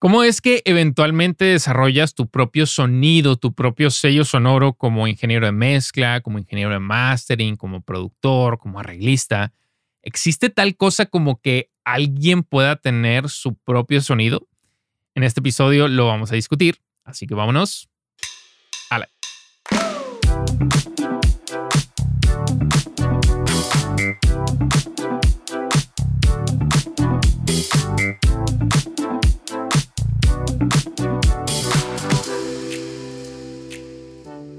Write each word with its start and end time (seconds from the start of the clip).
¿Cómo 0.00 0.22
es 0.22 0.40
que 0.40 0.62
eventualmente 0.64 1.44
desarrollas 1.44 2.14
tu 2.14 2.28
propio 2.28 2.66
sonido, 2.66 3.34
tu 3.34 3.52
propio 3.52 3.90
sello 3.90 4.24
sonoro 4.24 4.74
como 4.74 5.08
ingeniero 5.08 5.44
de 5.44 5.50
mezcla, 5.50 6.20
como 6.20 6.38
ingeniero 6.38 6.70
de 6.70 6.78
mastering, 6.78 7.56
como 7.56 7.80
productor, 7.82 8.58
como 8.58 8.78
arreglista? 8.78 9.52
¿Existe 10.02 10.50
tal 10.50 10.76
cosa 10.76 11.06
como 11.06 11.40
que 11.40 11.72
alguien 11.84 12.44
pueda 12.44 12.76
tener 12.76 13.28
su 13.28 13.56
propio 13.56 14.00
sonido? 14.00 14.46
En 15.16 15.24
este 15.24 15.40
episodio 15.40 15.88
lo 15.88 16.06
vamos 16.06 16.30
a 16.30 16.36
discutir, 16.36 16.80
así 17.02 17.26
que 17.26 17.34
vámonos. 17.34 17.88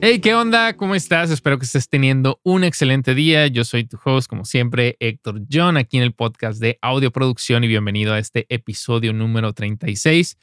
Hey, 0.01 0.21
¿qué 0.21 0.33
onda? 0.33 0.77
¿Cómo 0.77 0.95
estás? 0.95 1.29
Espero 1.29 1.59
que 1.59 1.65
estés 1.65 1.89
teniendo 1.89 2.39
un 2.43 2.63
excelente 2.63 3.13
día. 3.13 3.47
Yo 3.47 3.65
soy 3.65 3.83
tu 3.83 3.99
host, 4.01 4.29
como 4.29 4.45
siempre, 4.45 4.95
Héctor 5.01 5.41
John, 5.51 5.75
aquí 5.75 5.97
en 5.97 6.03
el 6.03 6.13
podcast 6.13 6.61
de 6.61 6.79
Audio 6.81 7.11
Producción 7.11 7.65
y 7.65 7.67
bienvenido 7.67 8.13
a 8.13 8.19
este 8.19 8.45
episodio 8.47 9.11
número 9.11 9.51
36, 9.51 10.37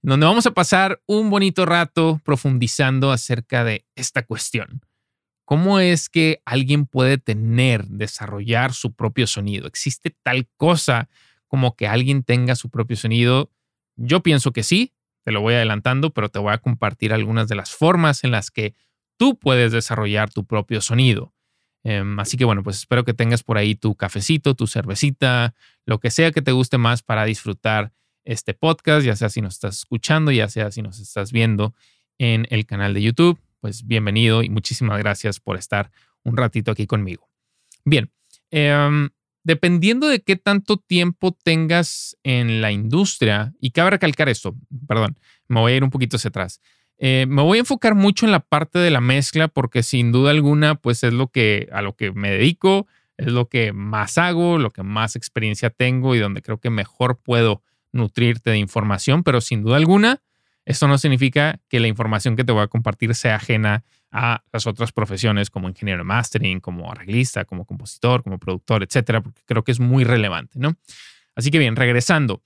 donde 0.00 0.26
vamos 0.26 0.46
a 0.46 0.52
pasar 0.52 1.02
un 1.06 1.28
bonito 1.28 1.66
rato 1.66 2.20
profundizando 2.24 3.10
acerca 3.10 3.64
de 3.64 3.84
esta 3.96 4.22
cuestión. 4.22 4.80
¿Cómo 5.44 5.80
es 5.80 6.08
que 6.08 6.40
alguien 6.44 6.86
puede 6.86 7.18
tener, 7.18 7.88
desarrollar 7.88 8.72
su 8.72 8.94
propio 8.94 9.26
sonido? 9.26 9.66
¿Existe 9.66 10.14
tal 10.22 10.46
cosa 10.56 11.08
como 11.48 11.74
que 11.74 11.88
alguien 11.88 12.22
tenga 12.22 12.54
su 12.54 12.70
propio 12.70 12.96
sonido? 12.96 13.50
Yo 13.96 14.22
pienso 14.22 14.52
que 14.52 14.62
sí, 14.62 14.92
te 15.24 15.32
lo 15.32 15.40
voy 15.40 15.54
adelantando, 15.54 16.10
pero 16.10 16.28
te 16.28 16.38
voy 16.38 16.52
a 16.52 16.58
compartir 16.58 17.12
algunas 17.12 17.48
de 17.48 17.56
las 17.56 17.72
formas 17.72 18.22
en 18.22 18.30
las 18.30 18.52
que 18.52 18.76
tú 19.20 19.38
puedes 19.38 19.70
desarrollar 19.70 20.30
tu 20.30 20.46
propio 20.46 20.80
sonido. 20.80 21.34
Em, 21.84 22.18
así 22.18 22.38
que 22.38 22.46
bueno, 22.46 22.62
pues 22.62 22.78
espero 22.78 23.04
que 23.04 23.12
tengas 23.12 23.42
por 23.42 23.58
ahí 23.58 23.74
tu 23.74 23.94
cafecito, 23.94 24.54
tu 24.54 24.66
cervecita, 24.66 25.54
lo 25.84 26.00
que 26.00 26.10
sea 26.10 26.32
que 26.32 26.40
te 26.40 26.52
guste 26.52 26.78
más 26.78 27.02
para 27.02 27.26
disfrutar 27.26 27.92
este 28.24 28.54
podcast, 28.54 29.04
ya 29.04 29.14
sea 29.16 29.28
si 29.28 29.42
nos 29.42 29.56
estás 29.56 29.76
escuchando, 29.76 30.30
ya 30.32 30.48
sea 30.48 30.70
si 30.70 30.80
nos 30.80 31.00
estás 31.00 31.32
viendo 31.32 31.74
en 32.16 32.46
el 32.48 32.64
canal 32.64 32.94
de 32.94 33.02
YouTube. 33.02 33.38
Pues 33.60 33.86
bienvenido 33.86 34.42
y 34.42 34.48
muchísimas 34.48 34.98
gracias 34.98 35.38
por 35.38 35.58
estar 35.58 35.90
un 36.22 36.38
ratito 36.38 36.70
aquí 36.70 36.86
conmigo. 36.86 37.28
Bien, 37.84 38.10
em, 38.50 39.10
dependiendo 39.44 40.08
de 40.08 40.22
qué 40.22 40.36
tanto 40.36 40.78
tiempo 40.78 41.36
tengas 41.44 42.16
en 42.22 42.62
la 42.62 42.72
industria, 42.72 43.52
y 43.60 43.72
cabe 43.72 43.90
recalcar 43.90 44.30
esto, 44.30 44.56
perdón, 44.88 45.18
me 45.46 45.60
voy 45.60 45.72
a 45.72 45.76
ir 45.76 45.84
un 45.84 45.90
poquito 45.90 46.16
hacia 46.16 46.28
atrás. 46.28 46.62
Eh, 47.02 47.24
me 47.26 47.40
voy 47.40 47.56
a 47.56 47.60
enfocar 47.60 47.94
mucho 47.94 48.26
en 48.26 48.32
la 48.32 48.40
parte 48.40 48.78
de 48.78 48.90
la 48.90 49.00
mezcla 49.00 49.48
porque 49.48 49.82
sin 49.82 50.12
duda 50.12 50.32
alguna, 50.32 50.74
pues 50.74 51.02
es 51.02 51.14
lo 51.14 51.28
que 51.28 51.66
a 51.72 51.80
lo 51.80 51.96
que 51.96 52.12
me 52.12 52.30
dedico, 52.30 52.86
es 53.16 53.32
lo 53.32 53.48
que 53.48 53.72
más 53.72 54.18
hago, 54.18 54.58
lo 54.58 54.70
que 54.70 54.82
más 54.82 55.16
experiencia 55.16 55.70
tengo 55.70 56.14
y 56.14 56.18
donde 56.18 56.42
creo 56.42 56.58
que 56.58 56.68
mejor 56.68 57.18
puedo 57.18 57.62
nutrirte 57.90 58.50
de 58.50 58.58
información, 58.58 59.22
pero 59.22 59.40
sin 59.40 59.62
duda 59.62 59.78
alguna, 59.78 60.20
esto 60.66 60.88
no 60.88 60.98
significa 60.98 61.58
que 61.70 61.80
la 61.80 61.88
información 61.88 62.36
que 62.36 62.44
te 62.44 62.52
voy 62.52 62.62
a 62.62 62.68
compartir 62.68 63.14
sea 63.14 63.36
ajena 63.36 63.82
a 64.12 64.44
las 64.52 64.66
otras 64.66 64.92
profesiones 64.92 65.48
como 65.48 65.70
ingeniero 65.70 66.00
de 66.00 66.04
mastering, 66.04 66.60
como 66.60 66.92
arreglista, 66.92 67.46
como 67.46 67.64
compositor, 67.64 68.22
como 68.22 68.38
productor, 68.38 68.82
etcétera, 68.82 69.22
porque 69.22 69.40
creo 69.46 69.64
que 69.64 69.72
es 69.72 69.80
muy 69.80 70.04
relevante, 70.04 70.58
¿no? 70.58 70.76
Así 71.34 71.50
que 71.50 71.58
bien, 71.58 71.76
regresando. 71.76 72.42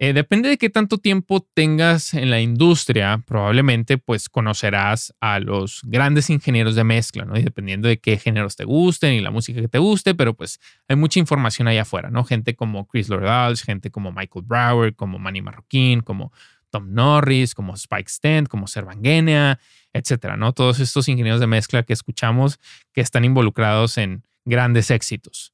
Eh, 0.00 0.12
depende 0.12 0.48
de 0.48 0.58
qué 0.58 0.70
tanto 0.70 0.98
tiempo 0.98 1.44
tengas 1.54 2.14
en 2.14 2.30
la 2.30 2.40
industria, 2.40 3.20
probablemente 3.26 3.98
pues 3.98 4.28
conocerás 4.28 5.12
a 5.20 5.40
los 5.40 5.80
grandes 5.82 6.30
ingenieros 6.30 6.76
de 6.76 6.84
mezcla, 6.84 7.24
¿no? 7.24 7.36
Y 7.36 7.42
dependiendo 7.42 7.88
de 7.88 7.98
qué 7.98 8.16
géneros 8.16 8.54
te 8.54 8.64
gusten 8.64 9.14
y 9.14 9.20
la 9.20 9.32
música 9.32 9.60
que 9.60 9.66
te 9.66 9.78
guste, 9.78 10.14
pero 10.14 10.34
pues 10.34 10.60
hay 10.86 10.94
mucha 10.94 11.18
información 11.18 11.66
allá 11.66 11.82
afuera, 11.82 12.10
¿no? 12.10 12.22
Gente 12.22 12.54
como 12.54 12.86
Chris 12.86 13.08
Lordals, 13.08 13.62
gente 13.62 13.90
como 13.90 14.12
Michael 14.12 14.44
Brower, 14.46 14.94
como 14.94 15.18
Manny 15.18 15.42
Marroquín, 15.42 16.02
como 16.02 16.32
Tom 16.70 16.94
Norris, 16.94 17.56
como 17.56 17.74
Spike 17.74 18.08
Stent, 18.08 18.46
como 18.46 18.68
Servangenia, 18.68 19.58
etcétera, 19.92 20.36
¿no? 20.36 20.52
Todos 20.52 20.78
estos 20.78 21.08
ingenieros 21.08 21.40
de 21.40 21.48
mezcla 21.48 21.82
que 21.82 21.92
escuchamos 21.92 22.60
que 22.92 23.00
están 23.00 23.24
involucrados 23.24 23.98
en 23.98 24.22
grandes 24.44 24.92
éxitos. 24.92 25.52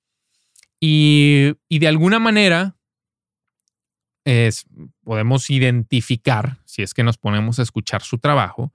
Y, 0.80 1.54
y 1.66 1.78
de 1.78 1.88
alguna 1.88 2.18
manera, 2.18 2.76
es, 4.24 4.66
podemos 5.02 5.50
identificar, 5.50 6.58
si 6.64 6.82
es 6.82 6.94
que 6.94 7.04
nos 7.04 7.18
ponemos 7.18 7.58
a 7.58 7.62
escuchar 7.62 8.02
su 8.02 8.18
trabajo, 8.18 8.72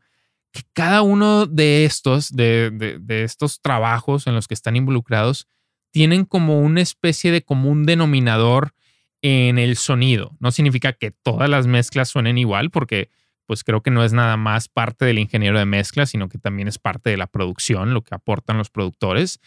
que 0.52 0.62
cada 0.74 1.02
uno 1.02 1.46
de 1.46 1.86
estos, 1.86 2.36
de, 2.36 3.00
estos 3.24 3.62
trabajos 3.62 4.28
en 4.28 4.36
los 4.36 4.48
que 4.48 4.54
están 4.54 4.76
involucrados, 4.76 5.48
tienen 5.92 6.26
como 6.26 6.62
una 6.62 6.82
especie 6.82 7.32
de 7.32 7.44
común 7.44 7.86
denominador 7.86 8.74
en 9.22 9.58
el 9.58 9.76
sonido. 9.76 10.36
No 10.40 10.52
significa 10.52 10.94
que 10.94 11.12
todas 11.12 11.50
las 11.50 11.68
mezclas 11.68 12.10
suenen 12.10 12.38
igual, 12.38 12.70
porque 12.70 13.10
pues 13.46 13.64
creo 13.64 13.82
que 13.82 13.90
no 13.90 14.04
es 14.04 14.14
nada 14.14 14.38
más 14.38 14.70
parte 14.70 15.06
del 15.06 15.18
ingeniero 15.18 15.58
de 15.58 15.66
mezcla, 15.66 16.06
sino 16.06 16.30
que 16.30 16.38
también 16.38 16.68
es 16.68 16.78
parte 16.78 17.10
de 17.10 17.18
la 17.18 17.26
producción, 17.26 17.96
lo 17.96 18.04
que 18.04 18.14
aportan 18.14 18.60
los 18.60 18.70
productores. 18.70 19.40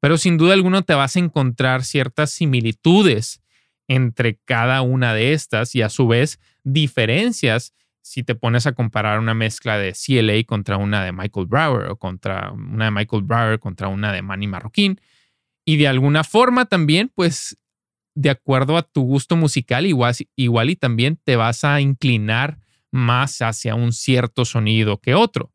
Pero 0.00 0.18
sin 0.18 0.36
duda 0.36 0.52
alguna 0.52 0.82
te 0.82 0.94
vas 0.94 1.16
a 1.16 1.18
encontrar 1.18 1.82
ciertas 1.84 2.30
similitudes 2.30 3.40
entre 3.88 4.38
cada 4.44 4.82
una 4.82 5.14
de 5.14 5.32
estas 5.32 5.74
y 5.74 5.82
a 5.82 5.88
su 5.88 6.06
vez 6.06 6.38
diferencias 6.62 7.74
si 8.02 8.22
te 8.22 8.34
pones 8.34 8.66
a 8.66 8.72
comparar 8.72 9.18
una 9.18 9.34
mezcla 9.34 9.76
de 9.76 9.92
CLA 9.92 10.44
contra 10.44 10.76
una 10.76 11.04
de 11.04 11.12
Michael 11.12 11.46
Brower 11.46 11.90
o 11.90 11.96
contra 11.96 12.52
una 12.52 12.86
de 12.86 12.90
Michael 12.90 13.22
Brower 13.22 13.58
contra 13.58 13.88
una 13.88 14.12
de 14.12 14.22
Manny 14.22 14.46
Marroquín. 14.46 15.00
Y 15.64 15.76
de 15.76 15.88
alguna 15.88 16.24
forma 16.24 16.64
también, 16.64 17.12
pues, 17.14 17.58
de 18.14 18.30
acuerdo 18.30 18.78
a 18.78 18.82
tu 18.82 19.02
gusto 19.02 19.36
musical, 19.36 19.84
igual, 19.84 20.14
igual 20.36 20.70
y 20.70 20.76
también 20.76 21.18
te 21.22 21.36
vas 21.36 21.64
a 21.64 21.80
inclinar 21.80 22.58
más 22.90 23.42
hacia 23.42 23.74
un 23.74 23.92
cierto 23.92 24.46
sonido 24.46 24.98
que 25.00 25.14
otro. 25.14 25.52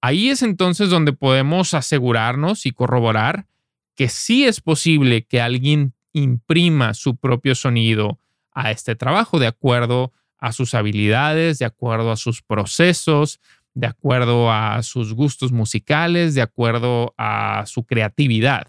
Ahí 0.00 0.28
es 0.28 0.42
entonces 0.42 0.90
donde 0.90 1.12
podemos 1.12 1.74
asegurarnos 1.74 2.66
y 2.66 2.72
corroborar 2.72 3.46
que 3.94 4.08
sí 4.08 4.44
es 4.44 4.60
posible 4.60 5.24
que 5.24 5.40
alguien 5.40 5.94
imprima 6.18 6.94
su 6.94 7.16
propio 7.16 7.54
sonido 7.54 8.18
a 8.52 8.70
este 8.70 8.94
trabajo 8.96 9.38
de 9.38 9.46
acuerdo 9.46 10.12
a 10.38 10.52
sus 10.52 10.74
habilidades, 10.74 11.58
de 11.58 11.64
acuerdo 11.64 12.12
a 12.12 12.16
sus 12.16 12.42
procesos, 12.42 13.40
de 13.74 13.86
acuerdo 13.86 14.50
a 14.52 14.82
sus 14.82 15.14
gustos 15.14 15.52
musicales, 15.52 16.34
de 16.34 16.42
acuerdo 16.42 17.14
a 17.16 17.64
su 17.66 17.84
creatividad. 17.84 18.66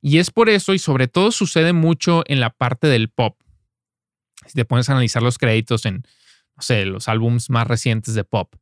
Y 0.00 0.18
es 0.18 0.30
por 0.30 0.48
eso, 0.48 0.74
y 0.74 0.78
sobre 0.78 1.08
todo 1.08 1.30
sucede 1.30 1.72
mucho 1.72 2.24
en 2.26 2.40
la 2.40 2.50
parte 2.50 2.86
del 2.86 3.08
pop. 3.08 3.38
Si 4.46 4.54
te 4.54 4.64
pones 4.64 4.88
a 4.88 4.92
analizar 4.92 5.22
los 5.22 5.38
créditos 5.38 5.86
en, 5.86 6.02
no 6.56 6.62
sé, 6.62 6.84
los 6.86 7.08
álbumes 7.08 7.50
más 7.50 7.66
recientes 7.66 8.14
de 8.14 8.24
pop, 8.24 8.54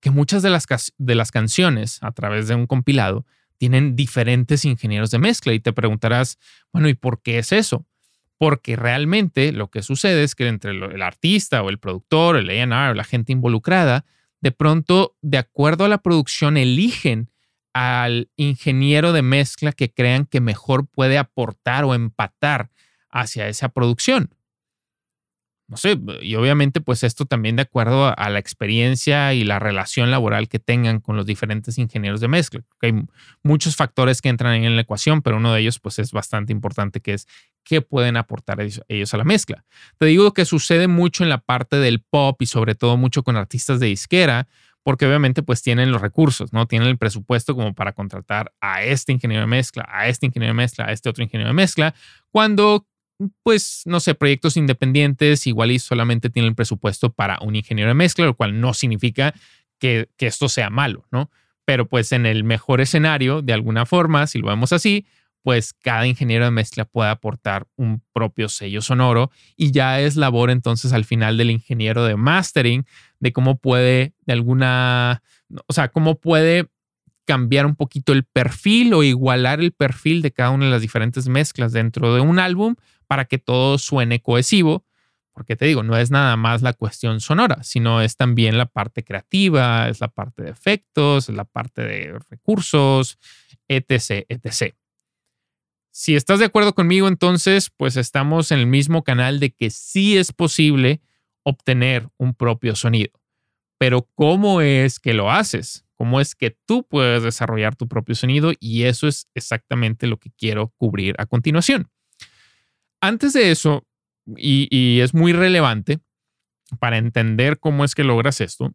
que 0.00 0.10
muchas 0.10 0.42
de 0.42 0.50
las, 0.50 0.66
de 0.98 1.14
las 1.14 1.30
canciones, 1.30 1.98
a 2.02 2.12
través 2.12 2.46
de 2.46 2.54
un 2.54 2.66
compilado, 2.66 3.24
tienen 3.64 3.96
diferentes 3.96 4.66
ingenieros 4.66 5.10
de 5.10 5.18
mezcla 5.18 5.54
y 5.54 5.58
te 5.58 5.72
preguntarás, 5.72 6.38
bueno, 6.70 6.86
¿y 6.86 6.92
por 6.92 7.22
qué 7.22 7.38
es 7.38 7.50
eso? 7.50 7.86
Porque 8.36 8.76
realmente 8.76 9.52
lo 9.52 9.70
que 9.70 9.82
sucede 9.82 10.22
es 10.22 10.34
que 10.34 10.48
entre 10.48 10.72
el 10.72 11.00
artista 11.00 11.62
o 11.62 11.70
el 11.70 11.78
productor, 11.78 12.36
el 12.36 12.50
A&R 12.50 12.90
o 12.90 12.94
la 12.94 13.04
gente 13.04 13.32
involucrada, 13.32 14.04
de 14.42 14.52
pronto, 14.52 15.16
de 15.22 15.38
acuerdo 15.38 15.86
a 15.86 15.88
la 15.88 15.96
producción, 15.96 16.58
eligen 16.58 17.30
al 17.72 18.28
ingeniero 18.36 19.14
de 19.14 19.22
mezcla 19.22 19.72
que 19.72 19.90
crean 19.90 20.26
que 20.26 20.42
mejor 20.42 20.86
puede 20.86 21.16
aportar 21.16 21.84
o 21.84 21.94
empatar 21.94 22.68
hacia 23.08 23.48
esa 23.48 23.70
producción 23.70 24.33
no 25.66 25.78
sé, 25.78 25.98
y 26.20 26.34
obviamente 26.34 26.82
pues 26.82 27.02
esto 27.04 27.24
también 27.24 27.56
de 27.56 27.62
acuerdo 27.62 28.12
a, 28.16 28.28
la 28.28 28.38
experiencia 28.38 29.32
y 29.32 29.44
la 29.44 29.58
relación 29.58 30.10
laboral 30.10 30.48
que 30.48 30.58
tengan 30.58 31.00
con 31.00 31.16
los 31.16 31.24
diferentes 31.24 31.78
ingenieros 31.78 32.20
de 32.20 32.28
mezcla. 32.28 32.60
Hay 32.82 32.92
muchos 33.42 33.74
factores 33.74 34.20
que 34.20 34.28
entran 34.28 34.62
en 34.62 34.76
la 34.76 34.82
ecuación, 34.82 35.22
pero 35.22 35.38
uno 35.38 35.54
de 35.54 35.60
ellos 35.60 35.78
pues 35.80 35.98
es 35.98 36.12
bastante 36.12 36.52
importante 36.52 37.00
que 37.00 37.14
es 37.14 37.26
qué 37.64 37.80
pueden 37.80 38.18
aportar 38.18 38.60
ellos, 38.60 39.14
a 39.14 39.16
la 39.16 39.24
mezcla. 39.24 39.64
Te 39.98 40.04
digo 40.06 40.34
que 40.34 40.44
sucede 40.44 40.86
mucho 40.86 41.22
en 41.22 41.30
la 41.30 41.38
parte 41.38 41.76
del 41.76 42.00
pop 42.02 42.40
y 42.42 42.46
sobre 42.46 42.74
todo 42.74 42.98
mucho 42.98 43.22
con 43.22 43.36
artistas 43.36 43.80
de 43.80 43.86
disquera, 43.86 44.46
porque 44.82 45.06
obviamente 45.06 45.42
pues 45.42 45.62
tienen 45.62 45.90
los 45.90 46.02
recursos, 46.02 46.52
¿no? 46.52 46.66
Tienen 46.66 46.88
el 46.88 46.98
presupuesto 46.98 47.54
como 47.54 47.74
para 47.74 47.92
contratar 47.92 48.52
a 48.60 48.82
este 48.82 49.12
ingeniero 49.12 49.40
de 49.40 49.46
mezcla, 49.46 49.88
a 49.90 50.08
este 50.08 50.26
ingeniero 50.26 50.52
de 50.52 50.56
mezcla, 50.58 50.84
a 50.84 50.92
este 50.92 51.08
otro 51.08 51.24
ingeniero 51.24 51.48
de 51.48 51.54
mezcla, 51.54 51.94
cuando 52.30 52.86
pues, 53.42 53.82
no 53.86 54.00
sé, 54.00 54.14
proyectos 54.14 54.56
independientes 54.56 55.46
igual 55.46 55.70
y 55.70 55.78
solamente 55.78 56.30
tienen 56.30 56.54
presupuesto 56.54 57.12
para 57.12 57.38
un 57.40 57.56
ingeniero 57.56 57.88
de 57.90 57.94
mezcla, 57.94 58.24
lo 58.24 58.34
cual 58.34 58.60
no 58.60 58.74
significa 58.74 59.34
que, 59.78 60.08
esto 60.18 60.48
sea 60.48 60.70
malo, 60.70 61.04
¿no? 61.10 61.30
Pero 61.64 61.86
pues 61.88 62.12
en 62.12 62.26
el 62.26 62.44
mejor 62.44 62.80
escenario, 62.80 63.42
de 63.42 63.52
alguna 63.52 63.86
forma, 63.86 64.26
si 64.26 64.38
lo 64.38 64.48
vemos 64.48 64.72
así, 64.72 65.06
pues 65.42 65.74
cada 65.74 66.06
ingeniero 66.06 66.46
de 66.46 66.50
mezcla 66.50 66.86
puede 66.86 67.10
aportar 67.10 67.66
un 67.76 68.02
propio 68.12 68.48
sello 68.48 68.80
sonoro 68.80 69.30
y 69.56 69.72
ya 69.72 70.00
es 70.00 70.16
labor 70.16 70.50
entonces 70.50 70.94
al 70.94 71.04
final 71.04 71.36
del 71.36 71.50
ingeniero 71.50 72.04
de 72.04 72.16
mastering 72.16 72.86
de 73.20 73.32
cómo 73.34 73.58
puede 73.58 74.14
de 74.24 74.32
alguna, 74.32 75.22
o 75.66 75.72
sea, 75.74 75.88
cómo 75.88 76.18
puede 76.18 76.68
cambiar 77.26 77.66
un 77.66 77.76
poquito 77.76 78.12
el 78.12 78.24
perfil 78.24 78.94
o 78.94 79.02
igualar 79.02 79.60
el 79.60 79.72
perfil 79.72 80.22
de 80.22 80.32
cada 80.32 80.50
una 80.50 80.66
de 80.66 80.70
las 80.70 80.82
diferentes 80.82 81.28
mezclas 81.28 81.72
dentro 81.72 82.14
de 82.14 82.20
un 82.20 82.38
álbum 82.38 82.76
para 83.06 83.24
que 83.24 83.38
todo 83.38 83.78
suene 83.78 84.20
cohesivo. 84.20 84.84
Porque 85.32 85.56
te 85.56 85.66
digo, 85.66 85.82
no 85.82 85.96
es 85.96 86.12
nada 86.12 86.36
más 86.36 86.62
la 86.62 86.74
cuestión 86.74 87.20
sonora, 87.20 87.64
sino 87.64 88.00
es 88.00 88.16
también 88.16 88.56
la 88.56 88.66
parte 88.66 89.02
creativa, 89.02 89.88
es 89.88 90.00
la 90.00 90.08
parte 90.08 90.44
de 90.44 90.50
efectos, 90.50 91.28
es 91.28 91.34
la 91.34 91.44
parte 91.44 91.82
de 91.82 92.18
recursos, 92.30 93.18
etc., 93.66 94.24
etc. 94.28 94.74
Si 95.90 96.14
estás 96.14 96.38
de 96.38 96.44
acuerdo 96.44 96.74
conmigo, 96.74 97.08
entonces, 97.08 97.70
pues 97.76 97.96
estamos 97.96 98.52
en 98.52 98.60
el 98.60 98.66
mismo 98.66 99.02
canal 99.02 99.40
de 99.40 99.50
que 99.50 99.70
sí 99.70 100.16
es 100.16 100.32
posible 100.32 101.00
obtener 101.44 102.08
un 102.16 102.34
propio 102.34 102.74
sonido. 102.76 103.12
Pero 103.78 104.08
¿cómo 104.14 104.60
es 104.60 104.98
que 104.98 105.14
lo 105.14 105.30
haces? 105.30 105.84
¿Cómo 105.94 106.20
es 106.20 106.34
que 106.34 106.56
tú 106.66 106.86
puedes 106.86 107.22
desarrollar 107.22 107.76
tu 107.76 107.86
propio 107.86 108.14
sonido? 108.14 108.52
Y 108.58 108.84
eso 108.84 109.06
es 109.06 109.28
exactamente 109.34 110.06
lo 110.06 110.18
que 110.18 110.30
quiero 110.30 110.72
cubrir 110.76 111.14
a 111.18 111.26
continuación. 111.26 111.90
Antes 113.04 113.34
de 113.34 113.50
eso, 113.50 113.86
y, 114.34 115.00
es 115.00 115.12
muy 115.12 115.34
relevante 115.34 116.00
para 116.80 116.96
entender 116.96 117.60
cómo 117.60 117.84
es 117.84 117.94
que 117.94 118.02
logras 118.02 118.40
esto, 118.40 118.74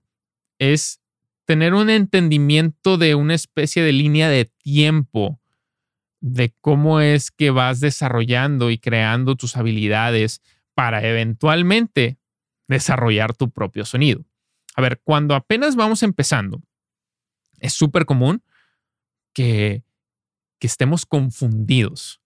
es 0.59 1.01
tener 1.45 1.73
un 1.73 1.89
entendimiento 1.89 2.99
de 2.99 3.15
una 3.15 3.33
especie 3.33 3.81
de 3.81 3.91
línea 3.91 4.29
de 4.29 4.45
tiempo 4.45 5.41
de 6.21 6.53
cómo 6.61 7.01
es 7.01 7.31
que 7.31 7.49
vas 7.49 7.79
desarrollando 7.79 8.69
y 8.69 8.77
creando 8.77 9.35
tus 9.35 9.57
habilidades 9.57 10.43
para 10.75 11.03
eventualmente 11.03 12.19
desarrollar 12.67 13.33
tu 13.33 13.49
propio 13.49 13.83
sonido. 13.83 14.27
A 14.75 14.81
ver, 14.83 15.01
cuando 15.03 15.33
apenas 15.33 15.75
vamos 15.75 16.03
empezando, 16.03 16.61
es 17.61 17.73
súper 17.73 18.05
común 18.05 18.43
que, 19.33 19.81
que 20.59 20.67
estemos 20.67 21.07
confundidos, 21.07 22.21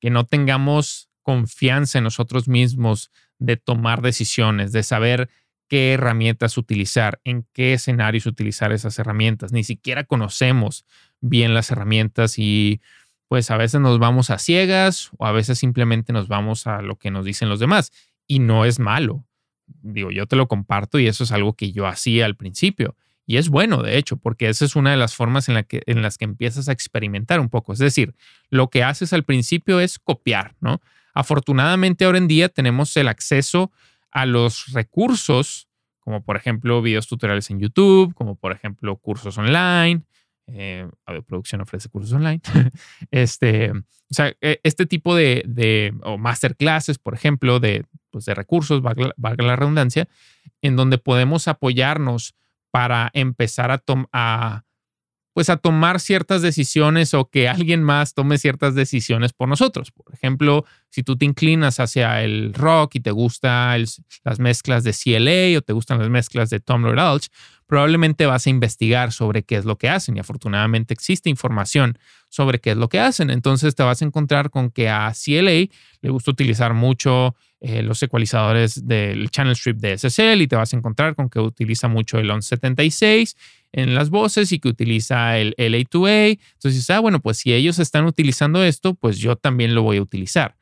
que 0.00 0.08
no 0.08 0.24
tengamos 0.24 1.07
confianza 1.28 1.98
en 1.98 2.04
nosotros 2.04 2.48
mismos 2.48 3.10
de 3.38 3.58
tomar 3.58 4.00
decisiones, 4.00 4.72
de 4.72 4.82
saber 4.82 5.28
qué 5.68 5.92
herramientas 5.92 6.56
utilizar, 6.56 7.20
en 7.22 7.46
qué 7.52 7.74
escenarios 7.74 8.24
utilizar 8.24 8.72
esas 8.72 8.98
herramientas. 8.98 9.52
Ni 9.52 9.62
siquiera 9.62 10.04
conocemos 10.04 10.86
bien 11.20 11.52
las 11.52 11.70
herramientas 11.70 12.38
y 12.38 12.80
pues 13.28 13.50
a 13.50 13.58
veces 13.58 13.78
nos 13.82 13.98
vamos 13.98 14.30
a 14.30 14.38
ciegas 14.38 15.10
o 15.18 15.26
a 15.26 15.32
veces 15.32 15.58
simplemente 15.58 16.14
nos 16.14 16.28
vamos 16.28 16.66
a 16.66 16.80
lo 16.80 16.96
que 16.96 17.10
nos 17.10 17.26
dicen 17.26 17.50
los 17.50 17.60
demás. 17.60 17.92
Y 18.26 18.38
no 18.38 18.64
es 18.64 18.78
malo. 18.78 19.26
Digo, 19.66 20.10
yo 20.10 20.24
te 20.24 20.36
lo 20.36 20.48
comparto 20.48 20.98
y 20.98 21.08
eso 21.08 21.24
es 21.24 21.32
algo 21.32 21.52
que 21.52 21.72
yo 21.72 21.86
hacía 21.86 22.24
al 22.24 22.36
principio. 22.36 22.96
Y 23.26 23.36
es 23.36 23.50
bueno, 23.50 23.82
de 23.82 23.98
hecho, 23.98 24.16
porque 24.16 24.48
esa 24.48 24.64
es 24.64 24.76
una 24.76 24.92
de 24.92 24.96
las 24.96 25.14
formas 25.14 25.50
en, 25.50 25.56
la 25.56 25.62
que, 25.62 25.82
en 25.84 26.00
las 26.00 26.16
que 26.16 26.24
empiezas 26.24 26.70
a 26.70 26.72
experimentar 26.72 27.38
un 27.38 27.50
poco. 27.50 27.74
Es 27.74 27.78
decir, 27.78 28.14
lo 28.48 28.70
que 28.70 28.82
haces 28.82 29.12
al 29.12 29.24
principio 29.24 29.78
es 29.78 29.98
copiar, 29.98 30.54
¿no? 30.62 30.80
Afortunadamente 31.18 32.04
ahora 32.04 32.18
en 32.18 32.28
día 32.28 32.48
tenemos 32.48 32.96
el 32.96 33.08
acceso 33.08 33.72
a 34.12 34.24
los 34.24 34.72
recursos, 34.72 35.66
como 35.98 36.22
por 36.22 36.36
ejemplo 36.36 36.80
videos 36.80 37.08
tutoriales 37.08 37.50
en 37.50 37.58
YouTube, 37.58 38.14
como 38.14 38.36
por 38.36 38.52
ejemplo 38.52 38.94
cursos 38.98 39.36
online, 39.36 40.04
eh, 40.46 40.88
Producción 41.26 41.60
ofrece 41.60 41.88
cursos 41.88 42.12
online. 42.12 42.40
este, 43.10 43.72
o 43.72 44.14
sea, 44.14 44.32
e, 44.40 44.60
este 44.62 44.86
tipo 44.86 45.16
de, 45.16 45.42
de 45.44 45.92
o 46.04 46.18
masterclasses, 46.18 46.98
por 46.98 47.14
ejemplo, 47.14 47.58
de, 47.58 47.84
pues 48.10 48.24
de 48.24 48.36
recursos, 48.36 48.80
valga, 48.80 49.12
la 49.16 49.56
redundancia, 49.56 50.06
en 50.62 50.76
donde 50.76 50.98
podemos 50.98 51.48
apoyarnos 51.48 52.36
para 52.70 53.10
empezar 53.12 53.72
a, 53.72 53.82
a, 54.12 54.62
pues 55.38 55.50
a 55.50 55.56
tomar 55.56 56.00
ciertas 56.00 56.42
decisiones 56.42 57.14
o 57.14 57.30
que 57.30 57.48
alguien 57.48 57.80
más 57.80 58.12
tome 58.12 58.38
ciertas 58.38 58.74
decisiones 58.74 59.32
por 59.32 59.48
nosotros. 59.48 59.92
Por 59.92 60.12
ejemplo, 60.12 60.64
si 60.90 61.04
tú 61.04 61.16
te 61.16 61.26
inclinas 61.26 61.78
hacia 61.78 62.24
el 62.24 62.52
rock 62.54 62.96
y 62.96 63.00
te 63.00 63.12
gustan 63.12 63.84
las 64.24 64.40
mezclas 64.40 64.82
de 64.82 64.92
CLA 64.92 65.56
o 65.56 65.62
te 65.62 65.72
gustan 65.72 66.00
las 66.00 66.08
mezclas 66.08 66.50
de 66.50 66.58
Tom 66.58 66.82
Lord 66.82 66.98
Alch, 66.98 67.28
probablemente 67.68 68.26
vas 68.26 68.48
a 68.48 68.50
investigar 68.50 69.12
sobre 69.12 69.44
qué 69.44 69.54
es 69.54 69.64
lo 69.64 69.78
que 69.78 69.88
hacen 69.88 70.16
y 70.16 70.18
afortunadamente 70.18 70.92
existe 70.92 71.30
información 71.30 72.00
sobre 72.28 72.58
qué 72.58 72.72
es 72.72 72.76
lo 72.76 72.88
que 72.88 72.98
hacen. 72.98 73.30
Entonces 73.30 73.76
te 73.76 73.84
vas 73.84 74.02
a 74.02 74.06
encontrar 74.06 74.50
con 74.50 74.72
que 74.72 74.88
a 74.88 75.12
CLA 75.12 75.68
le 76.00 76.10
gusta 76.10 76.32
utilizar 76.32 76.74
mucho 76.74 77.36
eh, 77.60 77.82
los 77.82 78.02
ecualizadores 78.02 78.86
del 78.86 79.30
channel 79.30 79.54
strip 79.54 79.78
de 79.78 79.98
SSL 79.98 80.40
y 80.40 80.46
te 80.48 80.56
vas 80.56 80.72
a 80.72 80.76
encontrar 80.76 81.14
con 81.14 81.28
que 81.28 81.38
utiliza 81.38 81.86
mucho 81.86 82.18
el 82.18 82.26
1176 82.26 83.36
en 83.72 83.94
las 83.94 84.10
voces 84.10 84.52
y 84.52 84.58
que 84.58 84.68
utiliza 84.68 85.38
el 85.38 85.54
LA2A. 85.56 86.38
Entonces, 86.54 86.90
ah, 86.90 87.00
bueno, 87.00 87.20
pues 87.20 87.38
si 87.38 87.52
ellos 87.52 87.78
están 87.78 88.04
utilizando 88.06 88.62
esto, 88.62 88.94
pues 88.94 89.18
yo 89.18 89.36
también 89.36 89.74
lo 89.74 89.82
voy 89.82 89.98
a 89.98 90.02
utilizar. 90.02 90.56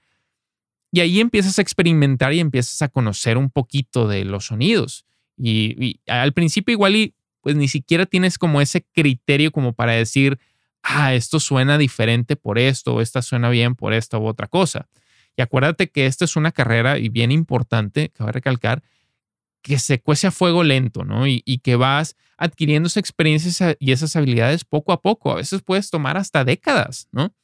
Y 0.93 1.01
ahí 1.01 1.21
empiezas 1.21 1.59
a 1.59 1.63
experimentar 1.63 2.33
y 2.33 2.41
empiezas 2.41 2.81
a 2.83 2.89
conocer 2.89 3.37
un 3.37 3.51
poquito 3.51 4.09
de 4.09 4.25
los 4.25 4.47
sonidos. 4.47 5.05
Y, 5.37 6.01
al 6.07 6.33
principio 6.33 6.73
igual 6.73 6.97
y 6.97 7.15
pues 7.43 7.55
ni 7.55 7.69
siquiera 7.69 8.07
tienes 8.07 8.39
como 8.39 8.61
ese 8.61 8.85
criterio 8.93 9.53
como 9.53 9.73
para 9.73 9.93
decir, 9.93 10.39
ah, 10.83 11.15
esto 11.15 11.39
suena 11.39 11.79
diferente 11.79 12.35
por 12.35 12.59
esto, 12.59 12.95
o 12.95 13.01
esta 13.01 13.23
suena 13.23 13.51
bien 13.51 13.75
por 13.75 13.93
esta 13.93 14.19
u 14.19 14.27
otra 14.27 14.49
cosa. 14.49 14.89
Y 15.37 15.43
acuérdate 15.43 15.91
que 15.91 16.07
esta 16.07 16.25
es 16.25 16.35
una 16.35 16.51
carrera 16.51 16.99
y 16.99 17.09
bien 17.09 17.31
importante, 17.31 18.11
a 18.19 18.33
recalcar, 18.33 18.83
que 19.67 19.81
se 19.81 20.01
cuece 20.01 20.29
a 20.29 20.31
fuego 20.31 20.63
lento, 20.63 21.03
¿no? 21.03 21.27
Y, 21.27 21.43
que 21.65 21.75
vas 21.75 22.15
adquiriendo 22.39 22.87
esa 22.87 23.01
experiencia 23.01 23.77
y 23.81 23.91
esas 23.91 24.15
habilidades 24.15 24.65
poco 24.65 24.93
a 24.93 25.03
poco. 25.03 25.33
A 25.33 25.37
veces 25.37 25.61
puedes 25.63 25.91
tomar 25.91 26.17
hasta 26.17 26.45
décadas, 26.45 27.09
¿no? 27.11 27.35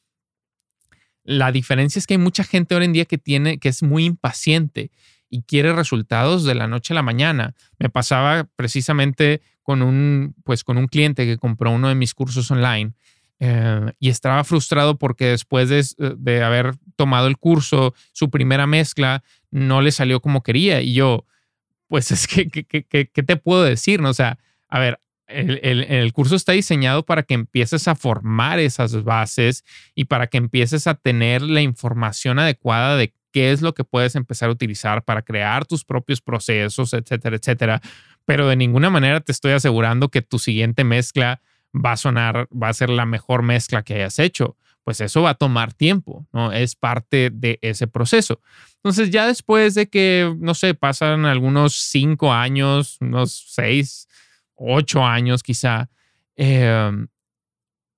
La 1.25 1.51
diferencia 1.51 1.99
es 1.99 2.07
que 2.07 2.13
hay 2.13 2.19
mucha 2.19 2.45
gente 2.45 2.75
hoy 2.75 2.85
en 2.85 2.93
día 2.93 3.03
que 3.03 3.17
tiene, 3.17 3.57
que 3.57 3.67
es 3.67 3.83
muy 3.83 4.05
impaciente 4.05 4.89
y 5.29 5.41
quiere 5.41 5.73
resultados 5.73 6.45
de 6.45 6.55
la 6.55 6.67
noche 6.67 6.93
a 6.93 6.95
la 6.95 7.01
mañana. 7.01 7.55
Me 7.77 7.89
pasaba 7.89 8.47
precisamente 8.55 9.41
con 9.61 9.81
un, 9.81 10.33
pues 10.45 10.63
con 10.63 10.77
un 10.77 10.87
cliente 10.87 11.25
que 11.25 11.37
compró 11.37 11.71
uno 11.71 11.89
de 11.89 11.95
mis 11.95 12.13
cursos 12.13 12.49
online 12.51 12.93
eh, 13.39 13.91
y 13.99 14.07
estaba 14.07 14.45
frustrado 14.45 14.97
porque 14.97 15.25
después 15.25 15.67
de, 15.67 15.85
de, 16.17 16.41
haber 16.41 16.75
tomado 16.95 17.27
el 17.27 17.37
curso, 17.37 17.93
su 18.13 18.29
primera 18.29 18.65
mezcla 18.65 19.23
no 19.51 19.81
le 19.81 19.91
salió 19.91 20.21
como 20.21 20.41
quería. 20.41 20.81
Y 20.81 20.93
yo, 20.93 21.25
pues 21.93 22.09
es 22.09 22.25
que, 22.25 22.49
¿qué 22.49 23.23
te 23.23 23.35
puedo 23.35 23.61
decir? 23.61 24.01
¿no? 24.01 24.09
O 24.09 24.13
sea, 24.15 24.39
a 24.67 24.79
ver, 24.79 24.99
el, 25.27 25.59
el, 25.61 25.83
el, 25.83 26.11
curso 26.11 26.35
está 26.35 26.53
diseñado 26.53 27.05
para 27.05 27.21
que 27.21 27.35
empieces 27.35 27.87
a 27.87 27.93
formar 27.93 28.57
esas 28.57 29.03
bases 29.03 29.63
y 29.93 30.05
para 30.05 30.25
que 30.25 30.39
empieces 30.39 30.87
a 30.87 30.95
tener 30.95 31.43
la 31.43 31.61
información 31.61 32.39
adecuada 32.39 32.97
de 32.97 33.13
qué 33.31 33.51
es 33.51 33.61
lo 33.61 33.75
que 33.75 33.83
puedes 33.83 34.15
empezar 34.15 34.49
a 34.49 34.53
utilizar 34.53 35.03
para 35.03 35.21
crear 35.21 35.67
tus 35.67 35.85
propios 35.85 36.19
procesos, 36.19 36.95
etcétera, 36.95 37.35
etcétera. 37.35 37.79
Pero 38.25 38.47
de 38.47 38.55
ninguna 38.55 38.89
manera 38.89 39.19
te 39.21 39.31
estoy 39.31 39.51
asegurando 39.51 40.09
que 40.09 40.23
tu 40.23 40.39
siguiente 40.39 40.83
mezcla 40.83 41.43
va 41.75 41.91
a 41.91 41.97
sonar, 41.97 42.47
va 42.51 42.69
a 42.69 42.73
ser 42.73 42.89
la 42.89 43.05
mejor 43.05 43.43
mezcla 43.43 43.83
que 43.83 43.93
hayas 43.93 44.17
hecho. 44.17 44.57
Pues 44.83 44.99
eso 44.99 45.21
va 45.21 45.31
a 45.31 45.35
tomar 45.35 45.73
tiempo, 45.73 46.27
¿no? 46.33 46.51
Es 46.51 46.75
parte 46.75 47.29
de 47.31 47.57
ese 47.61 47.87
proceso. 47.87 48.41
Entonces, 48.77 49.11
ya 49.11 49.25
después 49.27 49.75
de 49.75 49.87
que, 49.87 50.35
no 50.39 50.53
sé, 50.53 50.73
pasan 50.73 51.25
algunos 51.25 51.73
cinco 51.75 52.33
años, 52.33 52.97
unos 52.99 53.45
seis, 53.49 54.07
ocho 54.55 55.05
años 55.05 55.41
quizá, 55.41 55.89
em, 56.35 57.07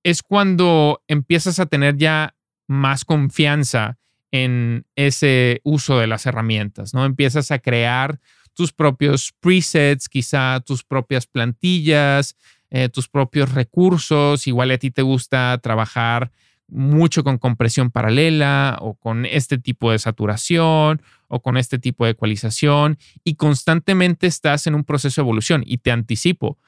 es 0.04 0.22
cuando 0.22 1.02
empiezas 1.08 1.58
a 1.58 1.66
tener 1.66 1.96
ya 1.96 2.36
más 2.68 3.04
confianza 3.04 3.98
en 4.30 4.86
ese 4.94 5.60
uso 5.64 5.98
de 5.98 6.06
las 6.06 6.26
herramientas, 6.26 6.94
¿no? 6.94 7.04
Empiezas 7.04 7.50
a 7.50 7.58
crear 7.58 8.20
tus 8.54 8.72
propios 8.72 9.32
presets, 9.40 10.08
quizá 10.08 10.60
tus 10.60 10.84
propias 10.84 11.26
plantillas, 11.26 12.36
eh, 12.70 12.88
tus 12.88 13.08
propios 13.08 13.52
recursos. 13.52 14.46
Igual 14.46 14.70
a 14.70 14.78
ti 14.78 14.90
te 14.90 15.02
gusta 15.02 15.58
trabajar 15.62 16.30
mucho 16.68 17.22
con 17.24 17.38
compresión 17.38 17.90
paralela 17.90 18.78
o 18.80 18.94
con 18.94 19.24
este 19.24 19.58
tipo 19.58 19.92
de 19.92 19.98
saturación 19.98 21.02
o 21.28 21.40
con 21.40 21.56
este 21.56 21.78
tipo 21.78 22.04
de 22.04 22.12
ecualización 22.12 22.98
y 23.24 23.34
constantemente 23.34 24.26
estás 24.26 24.66
en 24.66 24.74
un 24.74 24.84
proceso 24.84 25.20
de 25.20 25.24
evolución. 25.24 25.62
Y 25.66 25.78
te 25.78 25.92
anticipo, 25.92 26.58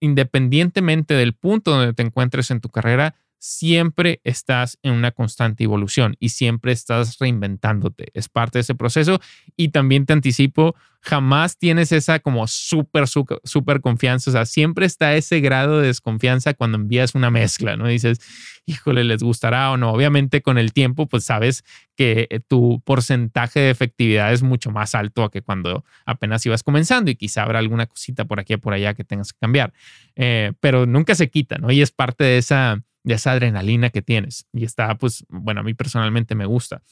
independientemente 0.00 1.14
del 1.14 1.34
punto 1.34 1.72
donde 1.72 1.92
te 1.92 2.02
encuentres 2.02 2.50
en 2.50 2.60
tu 2.60 2.68
carrera, 2.68 3.14
siempre 3.42 4.20
estás 4.22 4.78
en 4.84 4.92
una 4.92 5.10
constante 5.10 5.64
evolución 5.64 6.14
y 6.20 6.28
siempre 6.28 6.70
estás 6.70 7.18
reinventándote. 7.18 8.06
Es 8.14 8.28
parte 8.28 8.58
de 8.58 8.60
ese 8.60 8.76
proceso 8.76 9.20
y 9.56 9.70
también 9.70 10.06
te 10.06 10.12
anticipo, 10.12 10.76
jamás 11.00 11.58
tienes 11.58 11.90
esa 11.90 12.20
como 12.20 12.46
súper, 12.46 13.06
súper 13.08 13.80
confianza. 13.80 14.30
O 14.30 14.32
sea, 14.32 14.46
siempre 14.46 14.86
está 14.86 15.16
ese 15.16 15.40
grado 15.40 15.80
de 15.80 15.88
desconfianza 15.88 16.54
cuando 16.54 16.78
envías 16.78 17.16
una 17.16 17.32
mezcla, 17.32 17.76
¿no? 17.76 17.88
Dices, 17.88 18.20
híjole, 18.64 19.02
les 19.02 19.24
gustará 19.24 19.72
o 19.72 19.76
no. 19.76 19.90
Obviamente 19.90 20.40
con 20.40 20.56
el 20.56 20.72
tiempo, 20.72 21.08
pues 21.08 21.24
sabes 21.24 21.64
que 21.96 22.28
eh, 22.30 22.38
tu 22.38 22.80
porcentaje 22.84 23.58
de 23.58 23.70
efectividad 23.70 24.32
es 24.32 24.44
mucho 24.44 24.70
más 24.70 24.94
alto 24.94 25.28
que 25.30 25.42
cuando 25.42 25.84
apenas 26.06 26.46
ibas 26.46 26.62
comenzando 26.62 27.10
y 27.10 27.16
quizá 27.16 27.42
habrá 27.42 27.58
alguna 27.58 27.86
cosita 27.86 28.24
por 28.24 28.38
aquí 28.38 28.54
o 28.54 28.60
por 28.60 28.72
allá 28.72 28.94
que 28.94 29.02
tengas 29.02 29.32
que 29.32 29.40
cambiar. 29.40 29.72
Eh, 30.14 30.52
pero 30.60 30.86
nunca 30.86 31.16
se 31.16 31.28
quita, 31.28 31.58
¿no? 31.58 31.72
Y 31.72 31.82
es 31.82 31.90
parte 31.90 32.22
de 32.22 32.38
esa 32.38 32.84
de 33.04 33.14
esa 33.14 33.32
adrenalina 33.32 33.90
que 33.90 34.02
tienes. 34.02 34.46
Y 34.52 34.64
está, 34.64 34.96
pues, 34.96 35.24
bueno, 35.28 35.60
a 35.60 35.64
mí 35.64 35.74
personalmente 35.74 36.34
me 36.34 36.46
gusta. 36.46 36.82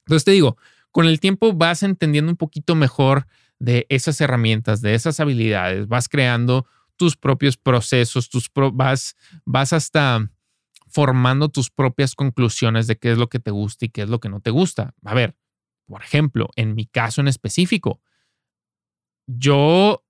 Entonces 0.00 0.24
te 0.24 0.32
digo, 0.32 0.56
con 0.90 1.06
el 1.06 1.20
tiempo 1.20 1.52
vas 1.52 1.82
entendiendo 1.82 2.30
un 2.30 2.36
poquito 2.36 2.74
mejor 2.74 3.26
de 3.58 3.86
esas 3.88 4.20
herramientas, 4.20 4.80
de 4.80 4.94
esas 4.94 5.20
habilidades, 5.20 5.88
vas 5.88 6.08
creando 6.08 6.66
tus 6.96 7.16
propios 7.16 7.56
procesos, 7.56 8.28
tus 8.28 8.50
vas, 8.72 9.16
vas 9.44 9.72
hasta 9.72 10.30
formando 10.88 11.48
tus 11.48 11.70
propias 11.70 12.14
conclusiones 12.14 12.86
de 12.86 12.96
qué 12.96 13.12
es 13.12 13.18
lo 13.18 13.28
que 13.28 13.40
te 13.40 13.50
gusta 13.50 13.86
y 13.86 13.88
qué 13.88 14.02
es 14.02 14.08
lo 14.08 14.20
que 14.20 14.28
no 14.28 14.40
te 14.40 14.50
gusta. 14.50 14.94
A 15.04 15.14
ver, 15.14 15.36
por 15.86 16.02
ejemplo, 16.02 16.48
en 16.54 16.74
mi 16.74 16.86
caso 16.86 17.20
en 17.20 17.28
específico, 17.28 18.00
yo, 19.26 20.04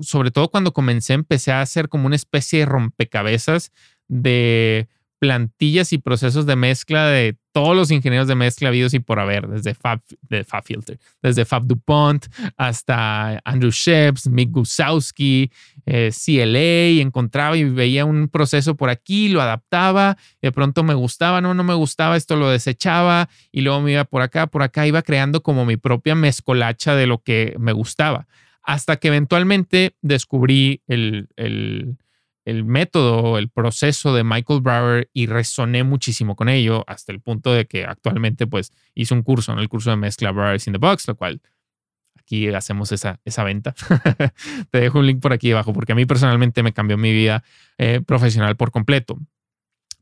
sobre 0.00 0.30
todo 0.30 0.50
cuando 0.50 0.72
comencé, 0.72 1.12
empecé 1.12 1.52
a 1.52 1.60
hacer 1.60 1.88
como 1.88 2.06
una 2.06 2.16
especie 2.16 2.60
de 2.60 2.66
rompecabezas 2.66 3.70
de 4.08 4.88
plantillas 5.18 5.92
y 5.92 5.98
procesos 5.98 6.46
de 6.46 6.56
mezcla 6.56 7.06
de 7.06 7.36
todos 7.52 7.74
los 7.74 7.90
ingenieros 7.90 8.28
de 8.28 8.36
mezcla 8.36 8.68
habidos 8.68 8.94
y 8.94 9.00
por 9.00 9.18
haber, 9.18 9.48
desde 9.48 9.74
Fab, 9.74 10.00
de 10.28 10.44
Filter, 10.64 10.98
desde 11.20 11.44
Fab 11.44 11.66
DuPont 11.66 12.26
hasta 12.56 13.40
Andrew 13.44 13.72
Sheps, 13.72 14.28
Mick 14.28 14.52
Gusowski, 14.52 15.50
eh, 15.86 16.10
CLA, 16.12 17.02
encontraba 17.02 17.56
y 17.56 17.64
veía 17.64 18.04
un 18.04 18.28
proceso 18.28 18.76
por 18.76 18.90
aquí, 18.90 19.28
lo 19.28 19.42
adaptaba, 19.42 20.16
de 20.40 20.52
pronto 20.52 20.84
me 20.84 20.94
gustaba, 20.94 21.40
no, 21.40 21.52
no 21.52 21.64
me 21.64 21.74
gustaba, 21.74 22.16
esto 22.16 22.36
lo 22.36 22.48
desechaba 22.48 23.28
y 23.50 23.62
luego 23.62 23.80
me 23.80 23.92
iba 23.92 24.04
por 24.04 24.22
acá, 24.22 24.46
por 24.46 24.62
acá, 24.62 24.86
iba 24.86 25.02
creando 25.02 25.42
como 25.42 25.66
mi 25.66 25.76
propia 25.76 26.14
mezcolacha 26.14 26.94
de 26.94 27.08
lo 27.08 27.22
que 27.22 27.56
me 27.58 27.72
gustaba, 27.72 28.28
hasta 28.62 28.96
que 28.98 29.08
eventualmente 29.08 29.96
descubrí 30.00 30.82
el, 30.86 31.28
el 31.34 31.96
el 32.48 32.64
método, 32.64 33.36
el 33.36 33.50
proceso 33.50 34.14
de 34.14 34.24
Michael 34.24 34.62
Brower 34.62 35.10
y 35.12 35.26
resoné 35.26 35.84
muchísimo 35.84 36.34
con 36.34 36.48
ello 36.48 36.82
hasta 36.86 37.12
el 37.12 37.20
punto 37.20 37.52
de 37.52 37.66
que 37.66 37.84
actualmente 37.84 38.46
pues 38.46 38.72
hice 38.94 39.12
un 39.12 39.22
curso, 39.22 39.52
en 39.52 39.58
el 39.58 39.68
curso 39.68 39.90
de 39.90 39.96
mezcla 39.96 40.32
Brower's 40.32 40.66
in 40.66 40.72
the 40.72 40.78
Box, 40.78 41.06
lo 41.08 41.14
cual 41.14 41.42
aquí 42.18 42.48
hacemos 42.48 42.90
esa, 42.90 43.20
esa 43.26 43.44
venta. 43.44 43.74
Te 44.70 44.80
dejo 44.80 44.98
un 44.98 45.06
link 45.06 45.20
por 45.20 45.34
aquí 45.34 45.52
abajo 45.52 45.74
porque 45.74 45.92
a 45.92 45.94
mí 45.94 46.06
personalmente 46.06 46.62
me 46.62 46.72
cambió 46.72 46.96
mi 46.96 47.12
vida 47.12 47.44
eh, 47.76 48.00
profesional 48.00 48.56
por 48.56 48.70
completo. 48.70 49.18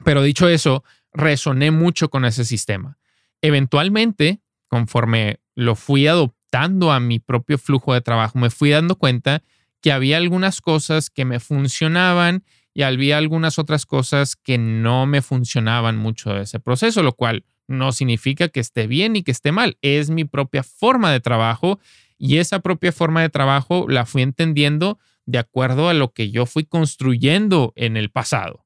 Pero 0.05 0.23
dicho 0.23 0.49
eso, 0.49 0.85
resoné 1.13 1.73
mucho 1.73 2.11
con 2.11 2.25
ese 2.25 2.45
sistema. 2.45 2.97
Eventualmente, 3.43 4.41
conforme 4.69 5.41
lo 5.57 5.75
fui 5.75 6.07
adoptando 6.07 6.93
a 6.93 7.01
mi 7.01 7.19
propio 7.19 7.59
flujo 7.59 7.93
de 7.93 8.03
trabajo, 8.03 8.39
me 8.39 8.51
fui 8.51 8.71
dando 8.71 8.95
cuenta 8.95 9.43
que 9.81 9.93
había 9.93 10.17
algunas 10.17 10.61
cosas 10.61 11.11
que 11.11 11.25
me 11.25 11.41
funcionaban 11.41 12.45
y 12.75 12.83
había 12.83 13.19
algunas 13.19 13.59
otras 13.59 13.87
cosas 13.87 14.37
que 14.37 14.59
no 14.59 15.07
me 15.07 15.23
funcionaban 15.23 15.97
mucho 15.97 16.35
de 16.35 16.43
ese 16.43 16.61
proceso, 16.61 17.03
lo 17.03 17.13
cual 17.13 17.45
no 17.69 17.93
significa 17.93 18.49
que 18.49 18.61
esté 18.61 18.87
bien 18.87 19.17
y 19.17 19.23
que 19.23 19.31
esté 19.31 19.53
mal. 19.53 19.79
Es 19.83 20.11
mi 20.11 20.25
propia 20.25 20.63
forma 20.63 21.11
de 21.11 21.21
trabajo 21.21 21.79
y 22.19 22.39
esa 22.39 22.61
propia 22.61 22.93
forma 22.93 23.23
de 23.23 23.29
trabajo 23.29 23.87
la 23.89 24.07
fui 24.07 24.23
entendiendo 24.23 24.99
de 25.25 25.39
acuerdo 25.39 25.89
a 25.89 25.95
lo 25.95 26.13
que 26.13 26.31
yo 26.31 26.47
fui 26.47 26.65
construyendo 26.65 27.73
en 27.77 27.97
el 27.97 28.11
pasado. 28.11 28.65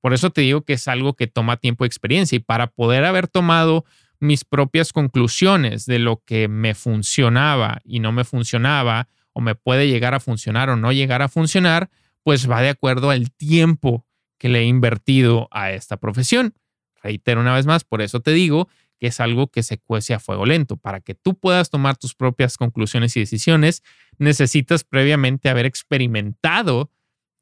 Por 0.00 0.12
eso 0.12 0.30
te 0.30 0.42
digo 0.42 0.62
que 0.62 0.74
es 0.74 0.86
algo 0.86 1.14
que 1.14 1.26
toma 1.26 1.56
tiempo 1.56 1.84
y 1.84 1.86
experiencia 1.86 2.36
y 2.36 2.40
para 2.40 2.66
poder 2.66 3.04
haber 3.04 3.26
tomado 3.26 3.84
mis 4.20 4.44
propias 4.44 4.92
conclusiones 4.92 5.86
de 5.86 5.98
lo 5.98 6.22
que 6.24 6.48
me 6.48 6.74
funcionaba 6.74 7.80
y 7.84 8.00
no 8.00 8.12
me 8.12 8.24
funcionaba 8.24 9.08
o 9.34 9.42
me 9.42 9.54
puede 9.54 9.88
llegar 9.88 10.14
a 10.14 10.20
funcionar 10.20 10.70
o 10.70 10.76
no 10.76 10.92
llegar 10.92 11.20
a 11.20 11.28
funcionar, 11.28 11.90
pues 12.22 12.50
va 12.50 12.62
de 12.62 12.70
acuerdo 12.70 13.10
al 13.10 13.30
tiempo 13.30 14.06
que 14.38 14.48
le 14.48 14.60
he 14.60 14.64
invertido 14.64 15.48
a 15.50 15.72
esta 15.72 15.98
profesión. 15.98 16.54
Reitero 17.02 17.40
una 17.40 17.54
vez 17.54 17.66
más, 17.66 17.84
por 17.84 18.00
eso 18.00 18.20
te 18.20 18.30
digo 18.30 18.68
que 18.98 19.08
es 19.08 19.20
algo 19.20 19.48
que 19.48 19.62
se 19.62 19.78
cuece 19.78 20.14
a 20.14 20.20
fuego 20.20 20.46
lento. 20.46 20.76
Para 20.76 21.00
que 21.00 21.14
tú 21.14 21.38
puedas 21.38 21.68
tomar 21.68 21.96
tus 21.96 22.14
propias 22.14 22.56
conclusiones 22.56 23.16
y 23.16 23.20
decisiones, 23.20 23.82
necesitas 24.18 24.84
previamente 24.84 25.48
haber 25.48 25.66
experimentado 25.66 26.90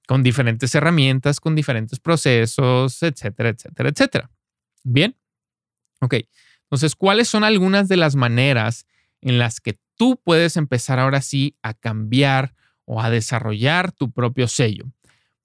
con 0.09 0.23
diferentes 0.23 0.75
herramientas, 0.75 1.41
con 1.41 1.55
diferentes 1.55 2.01
procesos, 2.01 3.03
etcétera, 3.03 3.51
etcétera, 3.51 3.91
etcétera. 3.91 4.31
Bien. 4.83 5.17
Ok. 6.01 6.15
Entonces, 6.65 6.97
¿cuáles 6.97 7.29
son 7.29 7.45
algunas 7.45 7.89
de 7.89 7.99
las 7.99 8.17
maneras 8.17 8.87
en 9.21 9.39
las 9.39 9.61
que 9.61 9.79
tú 9.97 10.21
puedes 10.23 10.57
empezar 10.57 10.99
ahora 10.99 11.21
sí 11.21 11.57
a 11.63 11.75
cambiar 11.75 12.55
o 12.85 13.01
a 13.01 13.11
desarrollar 13.11 13.93
tu 13.93 14.11
propio 14.11 14.49
sello. 14.49 14.87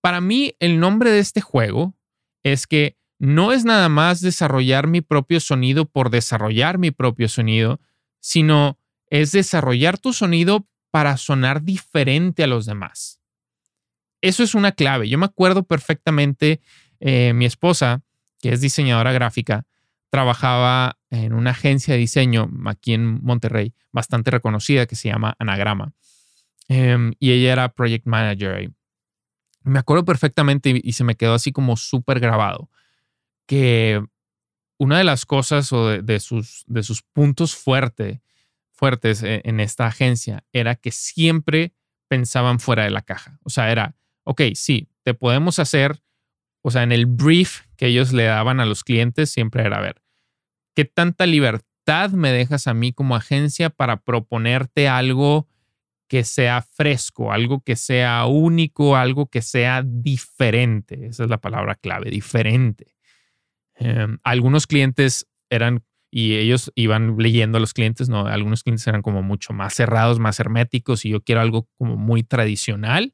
Para 0.02 0.22
mí, 0.22 0.56
el 0.60 0.80
nombre 0.80 1.12
de 1.12 1.20
este 1.20 1.42
juego 1.42 1.96
es 2.44 2.68
que 2.68 2.98
no 3.20 3.52
es 3.52 3.66
nada 3.66 3.90
más 3.90 4.22
desarrollar 4.22 4.88
mi 4.88 5.02
propio 5.02 5.40
sonido 5.40 5.86
por 5.86 6.10
desarrollar 6.10 6.78
mi 6.78 6.92
propio 6.92 7.28
sonido, 7.30 7.80
sino 8.20 8.78
es 9.10 9.32
desarrollar 9.32 9.98
tu 9.98 10.14
sonido 10.14 10.68
para 10.92 11.18
sonar 11.18 11.64
diferente 11.64 12.44
a 12.44 12.48
los 12.48 12.66
demás. 12.66 13.20
Eso 14.22 14.44
es 14.44 14.56
una 14.56 14.72
clave. 14.72 15.10
Yo 15.10 15.18
me 15.18 15.26
acuerdo 15.26 15.64
perfectamente, 15.64 16.62
eh, 17.00 17.34
mi 17.34 17.46
esposa, 17.46 18.02
que 18.40 18.50
es 18.50 18.62
diseñadora 18.62 19.12
gráfica, 19.12 19.66
trabajaba 20.10 20.98
en 21.10 21.34
una 21.34 21.52
agencia 21.52 21.94
de 21.94 22.00
diseño 22.00 22.50
aquí 22.66 22.94
en 22.94 23.24
Monterrey, 23.24 23.74
bastante 23.92 24.32
reconocida, 24.32 24.86
que 24.86 24.96
se 24.96 25.10
llama 25.10 25.36
Anagrama. 25.40 25.94
Em, 26.68 27.14
y 27.20 27.32
ella 27.32 27.54
era 27.54 27.74
project 27.74 28.06
manager 28.06 28.56
ahí. 28.56 28.70
Me 29.64 29.80
acuerdo 29.80 30.06
perfectamente 30.06 30.80
y, 30.82 30.94
se 30.94 31.04
me 31.04 31.16
quedó 31.16 31.34
así 31.34 31.52
como 31.52 31.76
súper 31.76 32.20
grabado 32.20 32.70
que 33.46 34.04
una 34.78 34.98
de 34.98 35.04
las 35.04 35.26
cosas 35.26 35.72
o 35.74 36.02
de, 36.02 36.20
sus, 36.20 36.64
de 36.68 36.84
sus 36.84 37.02
puntos 37.02 37.56
fuerte, 37.56 38.22
fuertes 38.72 39.24
e, 39.24 39.42
en 39.44 39.60
esta 39.60 39.88
agencia 39.88 40.46
era 40.54 40.76
que 40.76 40.92
siempre 40.92 41.74
pensaban 42.08 42.60
fuera 42.60 42.84
de 42.84 42.92
la 42.92 43.02
caja. 43.02 43.40
O 43.44 43.50
sea, 43.50 43.72
era, 43.72 43.96
ok, 44.24 44.42
sí, 44.54 44.88
te 45.04 45.14
podemos 45.14 45.60
hacer 45.60 46.02
o 46.68 46.72
sea, 46.72 46.84
en 46.84 46.92
el 46.92 47.06
brief 47.06 47.62
que 47.78 47.88
ellos 47.88 48.12
le 48.12 48.24
daban 48.24 48.60
a 48.60 48.66
los 48.66 48.84
clientes 48.84 49.30
siempre 49.30 49.64
era, 49.64 49.80
ver, 49.80 50.02
¿qué 50.76 50.86
tanta 50.86 51.26
libertad 51.26 52.12
me 52.12 52.32
dejas 52.32 52.68
a 52.68 52.74
mí 52.74 52.92
como 52.92 53.16
agencia 53.16 53.70
para 53.70 54.02
proponerte 54.02 54.88
algo 54.88 55.48
que 56.08 56.24
sea 56.24 56.62
fresco, 56.62 57.32
algo 57.32 57.62
que 57.62 57.76
sea 57.76 58.26
único, 58.26 58.96
algo 58.98 59.28
que 59.28 59.42
sea 59.42 59.84
diferente? 59.86 61.08
Esa 61.08 61.24
es 61.24 61.30
la 61.30 61.40
palabra 61.40 61.76
clave, 61.76 62.10
diferente. 62.10 62.98
Em, 63.76 64.18
algunos 64.24 64.68
clientes 64.68 65.28
eran, 65.50 65.84
y 66.10 66.36
ellos 66.36 66.72
iban 66.76 67.18
leyendo 67.18 67.58
a 67.58 67.62
los 67.62 67.74
clientes, 67.74 68.10
no, 68.10 68.26
algunos 68.26 68.64
clientes 68.64 68.88
eran 68.88 69.02
como 69.02 69.22
mucho 69.22 69.54
más 69.54 69.74
cerrados, 69.74 70.20
más 70.20 70.40
herméticos, 70.40 71.06
y 71.06 71.10
yo 71.10 71.22
quiero 71.22 71.42
algo 71.42 71.70
como 71.78 71.96
muy 71.96 72.24
tradicional. 72.24 73.14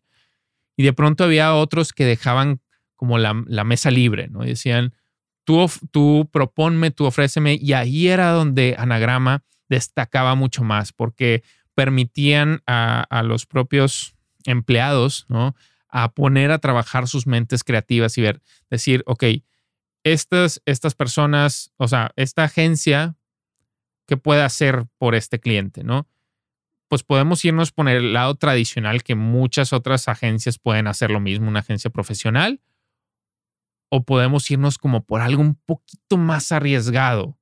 Y 0.78 0.84
de 0.84 0.94
pronto 0.94 1.24
había 1.24 1.54
otros 1.54 1.94
que 1.94 2.06
dejaban 2.06 2.62
como 3.04 3.18
la, 3.18 3.34
mesa 3.34 3.92
libre, 3.92 4.30
¿no? 4.30 4.46
decían, 4.46 4.94
tú, 5.44 5.70
tú 5.92 6.30
proponme, 6.32 6.90
tú 6.90 7.04
ofréceme, 7.04 7.60
y 7.62 7.74
ahí 7.74 8.08
era 8.08 8.32
donde 8.32 8.76
Anagrama 8.80 9.44
destacaba 9.68 10.36
mucho 10.36 10.64
más, 10.64 10.94
porque 10.94 11.44
permitían 11.76 12.62
a, 12.66 13.22
los 13.26 13.46
propios 13.46 14.16
empleados, 14.46 15.26
¿no? 15.28 15.54
A 15.90 16.14
poner 16.14 16.52
a 16.52 16.60
trabajar 16.60 17.10
sus 17.10 17.28
mentes 17.28 17.66
creativas 17.66 18.18
y 18.18 18.22
ver, 18.22 18.42
decir, 18.70 19.04
ok, 19.06 19.26
estas, 20.06 20.62
estas 20.66 20.96
personas, 20.96 21.74
o 21.76 21.90
sea, 21.90 22.12
esta 22.16 22.46
agencia, 22.46 23.18
¿qué 24.08 24.16
puede 24.16 24.44
hacer 24.44 24.86
por 24.98 25.14
este 25.14 25.42
cliente, 25.42 25.84
no? 25.84 26.08
Pues 26.88 27.04
podemos 27.04 27.44
irnos 27.44 27.74
por 27.74 27.90
el 27.90 28.14
lado 28.14 28.36
tradicional 28.36 29.04
que 29.04 29.16
muchas 29.16 29.74
otras 29.74 30.08
agencias 30.08 30.58
pueden 30.58 30.88
hacer 30.88 31.12
lo 31.12 31.20
mismo, 31.20 31.50
una 31.50 31.60
agencia 31.60 31.90
profesional, 31.90 32.62
o 33.96 34.02
podemos 34.02 34.50
irnos 34.50 34.80
como 34.80 35.04
por 35.06 35.22
algo 35.22 35.44
un 35.44 35.54
poquito 35.54 36.18
más 36.18 36.52
arriesgado. 36.52 37.38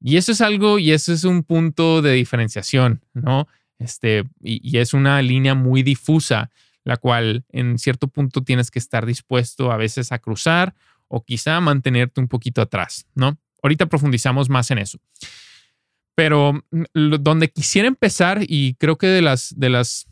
Y 0.00 0.16
eso 0.16 0.32
es 0.32 0.40
algo, 0.40 0.80
y 0.80 0.90
eso 0.90 1.12
es 1.12 1.22
un 1.22 1.44
punto 1.44 2.02
de 2.02 2.14
diferenciación, 2.14 3.04
¿no? 3.12 3.46
Este, 3.78 4.24
y, 4.42 4.76
es 4.78 4.92
una 4.92 5.22
línea 5.22 5.54
muy 5.54 5.84
difusa, 5.84 6.50
la 6.82 6.96
cual 6.96 7.44
en 7.50 7.78
cierto 7.78 8.08
punto 8.08 8.42
tienes 8.42 8.72
que 8.72 8.80
estar 8.80 9.06
dispuesto 9.06 9.70
a 9.70 9.76
veces 9.76 10.10
a 10.10 10.18
cruzar 10.18 10.74
o 11.06 11.24
quizá 11.24 11.60
mantenerte 11.60 12.20
un 12.20 12.26
poquito 12.26 12.60
atrás, 12.60 13.06
¿no? 13.14 13.38
Ahorita 13.62 13.86
profundizamos 13.86 14.48
más 14.48 14.72
en 14.72 14.78
eso. 14.78 14.98
Pero 16.16 16.54
mm, 16.72 17.14
donde 17.20 17.52
quisiera 17.52 17.86
empezar 17.86 18.40
y 18.48 18.74
creo 18.80 18.98
que 18.98 19.06
de 19.06 19.22
las 19.22 19.54
de 19.56 19.68
las 19.68 20.08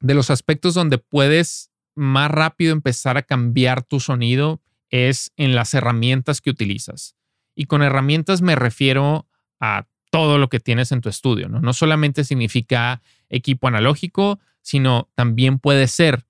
de 0.00 0.14
los 0.14 0.30
aspectos 0.30 0.72
donde 0.72 0.96
puedes 0.96 1.70
más 1.94 2.30
rápido 2.30 2.72
empezar 2.72 3.18
a 3.18 3.22
cambiar 3.22 3.82
tu 3.82 4.00
sonido 4.00 4.61
es 4.92 5.32
en 5.36 5.56
las 5.56 5.74
herramientas 5.74 6.40
que 6.40 6.50
utilizas. 6.50 7.16
Y 7.56 7.64
con 7.64 7.82
herramientas 7.82 8.42
me 8.42 8.54
refiero 8.54 9.26
a 9.58 9.88
todo 10.10 10.38
lo 10.38 10.48
que 10.48 10.60
tienes 10.60 10.92
en 10.92 11.00
tu 11.00 11.08
estudio, 11.08 11.48
¿no? 11.48 11.60
No 11.60 11.72
solamente 11.72 12.22
significa 12.22 13.02
equipo 13.30 13.66
analógico, 13.66 14.38
sino 14.60 15.10
también 15.14 15.58
puede 15.58 15.88
ser 15.88 16.26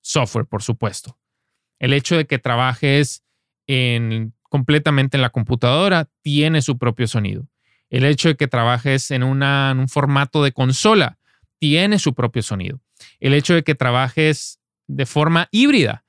software, 0.00 0.46
por 0.46 0.62
supuesto. 0.62 1.18
El 1.80 1.92
hecho 1.92 2.16
de 2.16 2.26
que 2.26 2.38
trabajes 2.38 3.24
en, 3.66 4.34
completamente 4.42 5.16
en 5.16 5.22
la 5.22 5.30
computadora 5.30 6.08
tiene 6.22 6.62
su 6.62 6.78
propio 6.78 7.08
sonido. 7.08 7.48
El 7.90 8.04
hecho 8.04 8.28
de 8.28 8.36
que 8.36 8.46
trabajes 8.46 9.10
en, 9.10 9.22
en 9.24 9.78
un 9.78 9.88
formato 9.88 10.44
de 10.44 10.52
consola 10.52 11.18
tiene 11.58 11.98
su 11.98 12.14
propio 12.14 12.42
sonido. 12.42 12.80
El 13.18 13.34
hecho 13.34 13.54
de 13.54 13.64
que 13.64 13.74
trabajes 13.74 14.60
de 14.86 15.06
forma 15.06 15.48
híbrida 15.50 16.04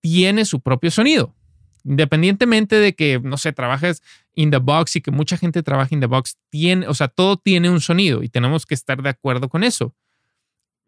tiene 0.00 0.46
su 0.46 0.60
propio 0.60 0.90
sonido. 0.90 1.36
Independientemente 1.84 2.76
de 2.76 2.94
que, 2.94 3.20
no 3.20 3.36
sé, 3.36 3.52
trabajes 3.52 4.02
in 4.34 4.50
the 4.50 4.58
box 4.58 4.96
y 4.96 5.00
que 5.00 5.10
mucha 5.10 5.36
gente 5.36 5.62
trabaja 5.62 5.94
in 5.94 6.00
the 6.00 6.06
box, 6.06 6.38
tiene, 6.50 6.86
o 6.88 6.94
sea, 6.94 7.08
todo 7.08 7.36
tiene 7.36 7.70
un 7.70 7.80
sonido 7.80 8.22
y 8.22 8.28
tenemos 8.28 8.66
que 8.66 8.74
estar 8.74 9.02
de 9.02 9.10
acuerdo 9.10 9.48
con 9.48 9.64
eso. 9.64 9.94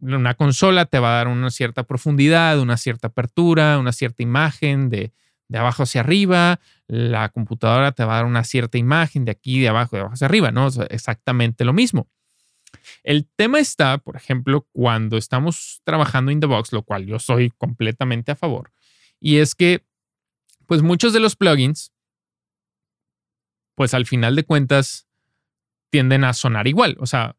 Una 0.00 0.34
consola 0.34 0.84
te 0.86 0.98
va 0.98 1.14
a 1.14 1.16
dar 1.18 1.28
una 1.28 1.50
cierta 1.50 1.84
profundidad, 1.84 2.58
una 2.58 2.76
cierta 2.76 3.08
apertura, 3.08 3.78
una 3.78 3.92
cierta 3.92 4.22
imagen 4.22 4.88
de, 4.90 5.12
de 5.48 5.58
abajo 5.58 5.84
hacia 5.84 6.00
arriba. 6.00 6.58
La 6.88 7.28
computadora 7.28 7.92
te 7.92 8.04
va 8.04 8.14
a 8.14 8.16
dar 8.16 8.24
una 8.26 8.42
cierta 8.42 8.78
imagen 8.78 9.24
de 9.24 9.32
aquí, 9.32 9.60
de 9.60 9.68
abajo, 9.68 9.96
de 9.96 10.00
abajo 10.00 10.14
hacia 10.14 10.26
arriba, 10.26 10.50
¿no? 10.50 10.68
exactamente 10.90 11.64
lo 11.64 11.72
mismo. 11.72 12.08
El 13.04 13.28
tema 13.36 13.58
está, 13.58 13.98
por 13.98 14.16
ejemplo, 14.16 14.66
cuando 14.72 15.16
estamos 15.16 15.82
trabajando 15.84 16.30
in 16.30 16.40
the 16.40 16.46
box, 16.46 16.72
lo 16.72 16.82
cual 16.82 17.06
yo 17.06 17.18
soy 17.18 17.50
completamente 17.50 18.32
a 18.32 18.36
favor, 18.36 18.72
y 19.20 19.38
es 19.38 19.54
que, 19.54 19.84
pues 20.72 20.80
muchos 20.80 21.12
de 21.12 21.20
los 21.20 21.36
plugins, 21.36 21.92
pues 23.74 23.92
al 23.92 24.06
final 24.06 24.34
de 24.36 24.44
cuentas, 24.44 25.06
tienden 25.90 26.24
a 26.24 26.32
sonar 26.32 26.66
igual. 26.66 26.96
O 26.98 27.04
sea, 27.04 27.36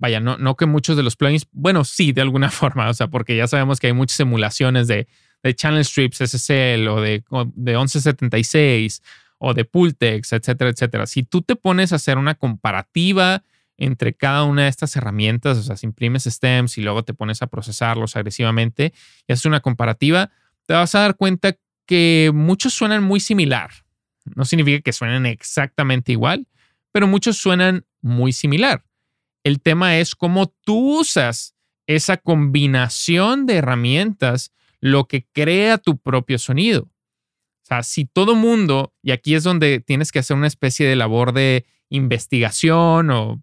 vaya, 0.00 0.18
no, 0.18 0.38
no 0.38 0.56
que 0.56 0.66
muchos 0.66 0.96
de 0.96 1.04
los 1.04 1.14
plugins, 1.14 1.46
bueno, 1.52 1.84
sí, 1.84 2.10
de 2.10 2.22
alguna 2.22 2.50
forma, 2.50 2.88
o 2.88 2.94
sea, 2.94 3.06
porque 3.06 3.36
ya 3.36 3.46
sabemos 3.46 3.78
que 3.78 3.86
hay 3.86 3.92
muchas 3.92 4.18
emulaciones 4.18 4.88
de, 4.88 5.06
de 5.44 5.54
Channel 5.54 5.84
Strips 5.84 6.18
SSL 6.18 6.88
o 6.88 7.00
de, 7.00 7.22
de 7.54 7.76
1176 7.76 9.00
o 9.38 9.54
de 9.54 9.64
Pultex, 9.64 10.32
etcétera, 10.32 10.70
etcétera. 10.70 11.06
Si 11.06 11.22
tú 11.22 11.42
te 11.42 11.54
pones 11.54 11.92
a 11.92 11.94
hacer 11.94 12.18
una 12.18 12.34
comparativa 12.34 13.44
entre 13.76 14.14
cada 14.14 14.42
una 14.42 14.64
de 14.64 14.68
estas 14.70 14.96
herramientas, 14.96 15.58
o 15.58 15.62
sea, 15.62 15.76
si 15.76 15.86
imprimes 15.86 16.24
stems 16.24 16.76
y 16.76 16.82
luego 16.82 17.04
te 17.04 17.14
pones 17.14 17.40
a 17.40 17.46
procesarlos 17.46 18.16
agresivamente 18.16 18.92
y 19.28 19.32
haces 19.32 19.46
una 19.46 19.60
comparativa, 19.60 20.32
te 20.66 20.74
vas 20.74 20.92
a 20.96 21.02
dar 21.02 21.16
cuenta 21.16 21.56
que 21.86 22.30
muchos 22.34 22.74
suenan 22.74 23.02
muy 23.02 23.20
similar. 23.20 23.70
No 24.34 24.44
significa 24.44 24.80
que 24.80 24.92
suenen 24.92 25.26
exactamente 25.26 26.12
igual, 26.12 26.46
pero 26.92 27.06
muchos 27.06 27.36
suenan 27.36 27.86
muy 28.00 28.32
similar. 28.32 28.84
El 29.42 29.60
tema 29.60 29.98
es 29.98 30.14
cómo 30.14 30.54
tú 30.62 31.00
usas 31.00 31.54
esa 31.86 32.16
combinación 32.16 33.46
de 33.46 33.56
herramientas 33.56 34.52
lo 34.80 35.06
que 35.06 35.26
crea 35.32 35.78
tu 35.78 35.98
propio 35.98 36.38
sonido. 36.38 36.82
O 36.82 37.66
sea, 37.66 37.82
si 37.82 38.04
todo 38.04 38.34
mundo, 38.34 38.94
y 39.02 39.12
aquí 39.12 39.34
es 39.34 39.42
donde 39.42 39.80
tienes 39.80 40.12
que 40.12 40.18
hacer 40.18 40.36
una 40.36 40.46
especie 40.46 40.86
de 40.86 40.96
labor 40.96 41.32
de 41.32 41.64
investigación 41.88 43.10
o 43.10 43.42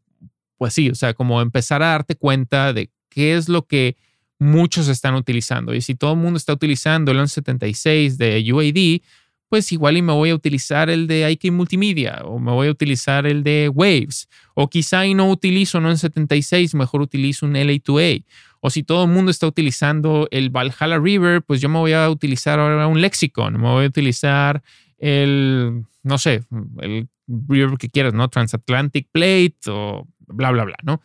pues 0.58 0.76
sí, 0.76 0.92
o 0.92 0.96
sea, 0.96 1.16
como 1.16 1.42
empezar 1.42 1.82
a 1.82 1.88
darte 1.88 2.16
cuenta 2.16 2.72
de 2.74 2.92
qué 3.10 3.36
es 3.36 3.50
lo 3.50 3.66
que 3.66 3.98
muchos 4.42 4.88
están 4.88 5.14
utilizando. 5.14 5.76
Y 5.76 5.82
si 5.82 5.94
todo 5.94 6.14
el 6.14 6.18
mundo 6.18 6.38
está 6.38 6.52
utilizando 6.52 7.12
el 7.12 7.18
1176 7.18 8.18
de 8.18 8.52
UAD, 8.52 9.02
pues 9.50 9.72
igual 9.72 9.98
y 9.98 10.02
me 10.02 10.14
voy 10.14 10.32
a 10.32 10.36
utilizar 10.36 10.90
el 10.90 11.06
de 11.06 11.30
IK 11.30 11.52
Multimedia 11.52 12.22
o 12.24 12.40
me 12.40 12.52
voy 12.52 12.68
a 12.68 12.72
utilizar 12.72 13.28
el 13.28 13.44
de 13.44 13.70
Waves. 13.70 14.28
O 14.56 14.68
quizá 14.68 15.06
y 15.06 15.14
no 15.14 15.30
utilizo 15.30 15.78
un 15.78 15.84
1176, 15.84 16.74
mejor 16.74 17.02
utilizo 17.02 17.46
un 17.46 17.54
LA2A. 17.54 18.26
O 18.62 18.72
si 18.72 18.82
todo 18.82 19.04
el 19.04 19.12
mundo 19.12 19.30
está 19.30 19.46
utilizando 19.46 20.28
el 20.32 20.50
Valhalla 20.50 20.98
River, 20.98 21.44
pues 21.44 21.62
yo 21.62 21.70
me 21.70 21.78
voy 21.78 21.94
a 21.94 22.10
utilizar 22.10 22.60
ahora 22.60 22.88
un 22.88 23.00
Lexicon, 23.00 23.54
me 23.62 23.70
voy 23.70 23.86
a 23.86 23.88
utilizar 23.90 24.64
el, 24.98 25.86
no 26.02 26.18
sé, 26.18 26.44
el 26.80 27.08
River 27.28 27.78
que 27.78 27.90
quieras, 27.90 28.16
¿no? 28.16 28.28
Transatlantic 28.28 29.08
Plate 29.12 29.60
o 29.68 30.08
bla, 30.20 30.50
bla, 30.50 30.64
bla, 30.64 30.78
¿no? 30.82 31.00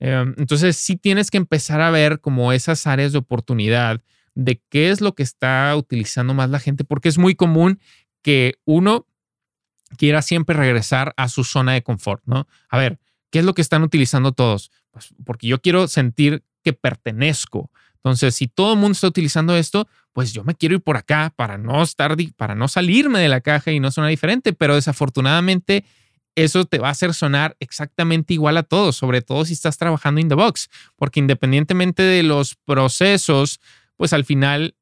Em, 0.00 0.34
entonces 0.38 0.76
sí 0.76 0.96
tienes 0.96 1.30
que 1.30 1.36
empezar 1.36 1.80
a 1.82 1.90
ver 1.90 2.20
como 2.20 2.52
esas 2.52 2.86
áreas 2.86 3.12
de 3.12 3.18
oportunidad 3.18 4.02
de 4.34 4.62
qué 4.70 4.90
es 4.90 5.00
lo 5.00 5.14
que 5.14 5.22
está 5.22 5.74
utilizando 5.76 6.34
más 6.34 6.50
la 6.50 6.58
gente, 6.58 6.84
porque 6.84 7.08
es 7.08 7.18
muy 7.18 7.34
común 7.34 7.78
que 8.22 8.54
uno 8.64 9.06
quiera 9.96 10.22
siempre 10.22 10.56
regresar 10.56 11.12
a 11.16 11.28
su 11.28 11.44
zona 11.44 11.74
de 11.74 11.82
confort, 11.82 12.22
¿no? 12.24 12.48
A 12.68 12.78
ver, 12.78 12.98
¿qué 13.30 13.40
es 13.40 13.44
lo 13.44 13.54
que 13.54 13.62
están 13.62 13.82
utilizando 13.82 14.32
todos? 14.32 14.70
Pues 14.90 15.14
porque 15.24 15.46
yo 15.46 15.60
quiero 15.60 15.86
sentir 15.88 16.44
que 16.62 16.72
pertenezco. 16.72 17.70
Entonces, 17.96 18.34
si 18.34 18.46
todo 18.46 18.72
el 18.74 18.78
mundo 18.78 18.92
está 18.92 19.08
utilizando 19.08 19.56
esto, 19.56 19.86
pues 20.12 20.32
yo 20.32 20.44
me 20.44 20.54
quiero 20.54 20.76
ir 20.76 20.80
por 20.80 20.96
acá 20.96 21.32
para 21.36 21.58
no 21.58 21.82
estar, 21.82 22.16
para 22.36 22.54
no 22.54 22.68
salirme 22.68 23.18
de 23.18 23.28
la 23.28 23.40
caja 23.42 23.72
y 23.72 23.80
no 23.80 23.90
sonar 23.90 24.10
diferente, 24.10 24.52
pero 24.52 24.74
desafortunadamente 24.74 25.84
eso 26.34 26.64
te 26.64 26.78
va 26.78 26.88
a 26.88 26.92
hacer 26.92 27.14
sonar 27.14 27.56
exactamente 27.60 28.34
igual 28.34 28.56
a 28.56 28.62
todos, 28.62 28.96
sobre 28.96 29.22
todo 29.22 29.44
si 29.44 29.52
estás 29.52 29.78
trabajando 29.78 30.20
in 30.20 30.28
the 30.28 30.34
box, 30.34 30.68
porque 30.96 31.20
independientemente 31.20 32.02
de 32.02 32.22
los 32.22 32.54
procesos, 32.54 33.60
pues 33.96 34.12
al 34.12 34.24
final, 34.24 34.74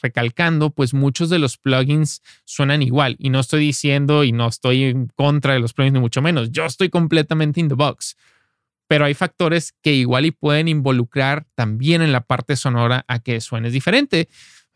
recalcando, 0.00 0.70
pues 0.70 0.94
muchos 0.94 1.30
de 1.30 1.38
los 1.38 1.56
plugins 1.56 2.22
suenan 2.44 2.82
igual. 2.82 3.16
Y 3.18 3.30
no 3.30 3.40
estoy 3.40 3.60
diciendo 3.60 4.24
y 4.24 4.32
no 4.32 4.48
estoy 4.48 4.84
en 4.84 5.08
contra 5.08 5.54
de 5.54 5.60
los 5.60 5.72
plugins, 5.72 5.94
ni 5.94 6.00
mucho 6.00 6.22
menos. 6.22 6.50
Yo 6.50 6.64
estoy 6.64 6.88
completamente 6.88 7.60
in 7.60 7.68
the 7.68 7.74
box. 7.74 8.16
Pero 8.86 9.04
hay 9.04 9.12
factores 9.12 9.74
que 9.82 9.92
igual 9.92 10.24
y 10.24 10.30
pueden 10.30 10.66
involucrar 10.66 11.46
también 11.54 12.00
en 12.00 12.10
la 12.10 12.22
parte 12.22 12.56
sonora 12.56 13.04
a 13.06 13.18
que 13.18 13.40
suenes 13.40 13.74
diferente. 13.74 14.28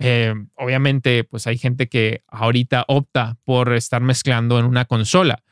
Eh, 0.05 0.35
obviamente, 0.57 1.23
pues 1.23 1.47
hay 1.47 1.57
gente 1.57 1.89
que 1.89 2.23
ahorita 2.27 2.85
opta 2.89 3.39
por 3.45 3.73
estar 3.73 4.03
mezclando 4.03 4.59
en 4.59 4.65
una 4.65 4.85
consola. 4.85 5.45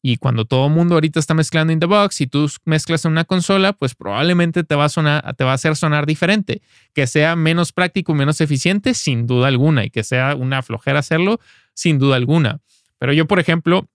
Y 0.00 0.16
cuando 0.16 0.46
todo 0.46 0.66
el 0.66 0.72
mundo 0.72 0.94
ahorita 0.94 1.20
está 1.20 1.34
mezclando 1.34 1.72
in 1.72 1.78
the 1.78 1.86
box 1.86 2.22
y 2.22 2.26
tú 2.26 2.50
mezclas 2.64 3.04
en 3.04 3.12
una 3.12 3.24
consola, 3.24 3.72
pues 3.72 3.94
probablemente 3.94 4.64
te 4.64 4.74
va 4.74 4.86
a 4.86 4.88
sonar, 4.88 5.36
te 5.36 5.44
va 5.44 5.52
a 5.52 5.54
hacer 5.54 5.76
sonar 5.76 6.06
diferente. 6.06 6.62
Que 6.92 7.06
sea 7.06 7.36
menos 7.36 7.72
práctico, 7.72 8.14
menos 8.14 8.40
eficiente, 8.40 8.94
sin 8.94 9.26
duda 9.26 9.48
alguna. 9.48 9.84
Y 9.84 9.90
que 9.90 10.02
sea 10.02 10.34
una 10.34 10.62
flojera 10.62 10.98
hacerlo, 10.98 11.38
sin 11.74 11.98
duda 11.98 12.16
alguna. 12.16 12.60
Pero 12.98 13.12
yo, 13.12 13.26
por 13.26 13.38
ejemplo, 13.38 13.88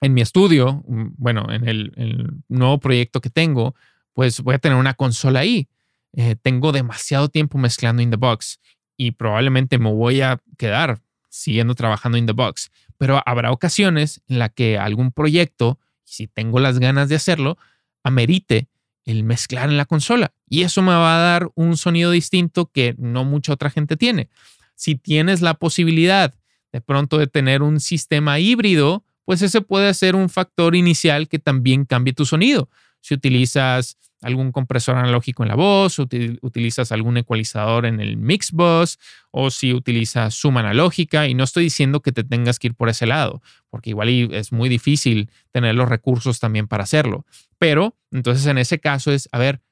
en 0.00 0.14
mi 0.14 0.20
estudio, 0.20 0.84
mm, 0.86 1.06
bueno, 1.18 1.46
en 1.50 1.68
el, 1.68 2.42
nuevo 2.48 2.78
proyecto 2.78 3.20
que 3.20 3.30
tengo, 3.30 3.74
pues 4.14 4.40
voy 4.40 4.54
a 4.54 4.58
tener 4.58 4.78
una 4.78 4.94
consola 4.94 5.40
ahí. 5.40 5.68
Eh, 6.14 6.36
tengo 6.40 6.72
demasiado 6.72 7.28
tiempo 7.28 7.58
mezclando 7.58 8.00
in 8.00 8.10
the 8.10 8.16
box 8.16 8.58
y 8.96 9.12
probablemente 9.12 9.78
me 9.78 9.92
voy 9.92 10.20
a 10.20 10.40
quedar 10.56 11.00
siguiendo 11.28 11.74
trabajando 11.74 12.18
in 12.18 12.26
the 12.26 12.32
box. 12.32 12.70
Pero 12.98 13.22
habrá 13.26 13.52
ocasiones 13.52 14.22
en 14.28 14.38
la 14.38 14.48
que 14.48 14.78
algún 14.78 15.12
proyecto, 15.12 15.78
si 16.04 16.26
tengo 16.26 16.60
las 16.60 16.78
ganas 16.78 17.08
de 17.08 17.16
hacerlo, 17.16 17.58
amerite 18.02 18.68
el 19.04 19.22
mezclar 19.22 19.68
en 19.68 19.76
la 19.76 19.84
consola. 19.84 20.32
Y 20.48 20.62
eso 20.62 20.82
me 20.82 20.92
va 20.92 21.16
a 21.16 21.20
dar 21.20 21.50
un 21.54 21.76
sonido 21.76 22.10
distinto 22.10 22.66
que 22.66 22.94
no 22.98 23.24
mucha 23.24 23.52
otra 23.52 23.70
gente 23.70 23.96
tiene. 23.96 24.28
Si 24.74 24.96
tienes 24.96 25.42
la 25.42 25.54
posibilidad 25.54 26.34
de 26.72 26.80
pronto 26.80 27.18
de 27.18 27.26
tener 27.26 27.62
un 27.62 27.80
sistema 27.80 28.38
híbrido, 28.38 29.04
pues 29.24 29.42
ese 29.42 29.60
puede 29.60 29.92
ser 29.94 30.16
un 30.16 30.28
factor 30.28 30.74
inicial 30.74 31.28
que 31.28 31.38
también 31.38 31.84
cambie 31.84 32.14
tu 32.14 32.26
sonido. 32.26 32.68
Si 33.06 33.14
utilizas 33.14 33.98
algún 34.20 34.50
compresor 34.50 34.96
analógico 34.96 35.44
en 35.44 35.50
la 35.50 35.54
voz, 35.54 36.00
utilizas 36.00 36.90
algún 36.90 37.18
ecualizador 37.18 37.86
en 37.86 38.00
el 38.00 38.16
mix 38.16 38.50
bus, 38.50 38.98
o 39.30 39.52
si 39.52 39.72
utilizas 39.72 40.34
suma 40.34 40.58
analógica. 40.58 41.28
Y 41.28 41.34
no 41.34 41.44
estoy 41.44 41.62
diciendo 41.62 42.02
que 42.02 42.10
te 42.10 42.24
tengas 42.24 42.58
que 42.58 42.66
ir 42.66 42.74
por 42.74 42.88
ese 42.88 43.06
lado, 43.06 43.42
porque 43.70 43.90
igual 43.90 44.08
es 44.08 44.50
muy 44.50 44.68
difícil 44.68 45.30
tener 45.52 45.76
los 45.76 45.88
recursos 45.88 46.40
también 46.40 46.66
para 46.66 46.82
hacerlo. 46.82 47.26
Pero 47.58 47.96
entonces 48.10 48.44
en 48.46 48.58
ese 48.58 48.80
caso 48.80 49.12
es, 49.12 49.28
a 49.30 49.38
ver, 49.38 49.62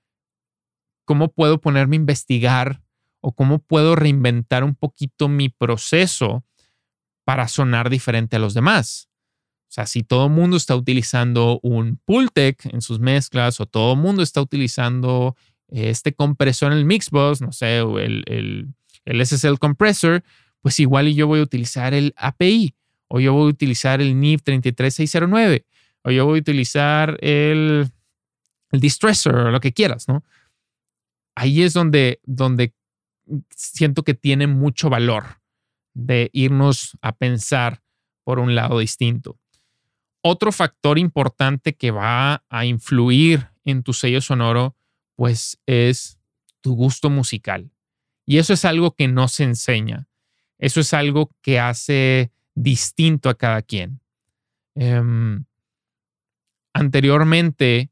¿cómo 1.04 1.32
puedo 1.32 1.60
ponerme 1.60 1.96
a 1.96 1.98
investigar 1.98 2.84
o 3.18 3.32
cómo 3.32 3.58
puedo 3.58 3.96
reinventar 3.96 4.62
un 4.62 4.76
poquito 4.76 5.28
mi 5.28 5.48
proceso 5.48 6.44
para 7.24 7.48
sonar 7.48 7.90
diferente 7.90 8.36
a 8.36 8.38
los 8.38 8.54
demás? 8.54 9.08
O 9.74 9.80
sea, 9.82 9.86
si 9.86 10.04
todo 10.04 10.26
el 10.26 10.30
mundo 10.30 10.56
está 10.56 10.76
utilizando 10.76 11.58
un 11.64 11.98
Pultec 12.04 12.64
en 12.66 12.80
sus 12.80 13.00
mezclas 13.00 13.58
o 13.58 13.66
todo 13.66 13.94
el 13.94 13.98
mundo 13.98 14.22
está 14.22 14.40
utilizando 14.40 15.34
este 15.66 16.14
compresor 16.14 16.70
en 16.70 16.78
el 16.78 16.84
Mixbox, 16.84 17.40
no 17.40 17.50
sé, 17.50 17.78
el, 17.78 18.22
el, 18.28 18.68
el 19.04 19.26
SSL 19.26 19.58
compressor, 19.58 20.22
pues 20.60 20.78
igual 20.78 21.12
yo 21.12 21.26
voy 21.26 21.40
a 21.40 21.42
utilizar 21.42 21.92
el 21.92 22.14
API, 22.16 22.76
o 23.08 23.18
yo 23.18 23.32
voy 23.32 23.46
a 23.46 23.50
utilizar 23.50 24.00
el 24.00 24.20
NIF 24.20 24.44
33609, 24.44 25.66
o 26.04 26.12
yo 26.12 26.24
voy 26.24 26.38
a 26.38 26.42
utilizar 26.42 27.18
el, 27.20 27.90
el 28.70 28.80
distressor, 28.80 29.34
o 29.34 29.50
lo 29.50 29.58
que 29.58 29.72
quieras, 29.72 30.06
¿no? 30.06 30.22
Ahí 31.34 31.62
es 31.62 31.72
donde, 31.72 32.20
donde 32.22 32.74
siento 33.50 34.04
que 34.04 34.14
tiene 34.14 34.46
mucho 34.46 34.88
valor 34.88 35.40
de 35.94 36.30
irnos 36.32 36.96
a 37.02 37.10
pensar 37.10 37.82
por 38.22 38.38
un 38.38 38.54
lado 38.54 38.78
distinto. 38.78 39.40
Otro 40.26 40.52
factor 40.52 40.98
importante 40.98 41.74
que 41.74 41.90
va 41.90 42.44
a 42.48 42.64
influir 42.64 43.50
en 43.66 43.82
tu 43.82 43.92
sello 43.92 44.22
sonoro, 44.22 44.74
pues 45.16 45.60
es 45.66 46.18
tu 46.62 46.74
gusto 46.74 47.10
musical. 47.10 47.70
Y 48.24 48.38
eso 48.38 48.54
es 48.54 48.64
algo 48.64 48.94
que 48.94 49.06
no 49.06 49.28
se 49.28 49.44
enseña. 49.44 50.08
Eso 50.58 50.80
es 50.80 50.94
algo 50.94 51.30
que 51.42 51.60
hace 51.60 52.32
distinto 52.54 53.28
a 53.28 53.34
cada 53.34 53.60
quien. 53.60 54.00
Em, 54.74 55.44
anteriormente, 56.72 57.90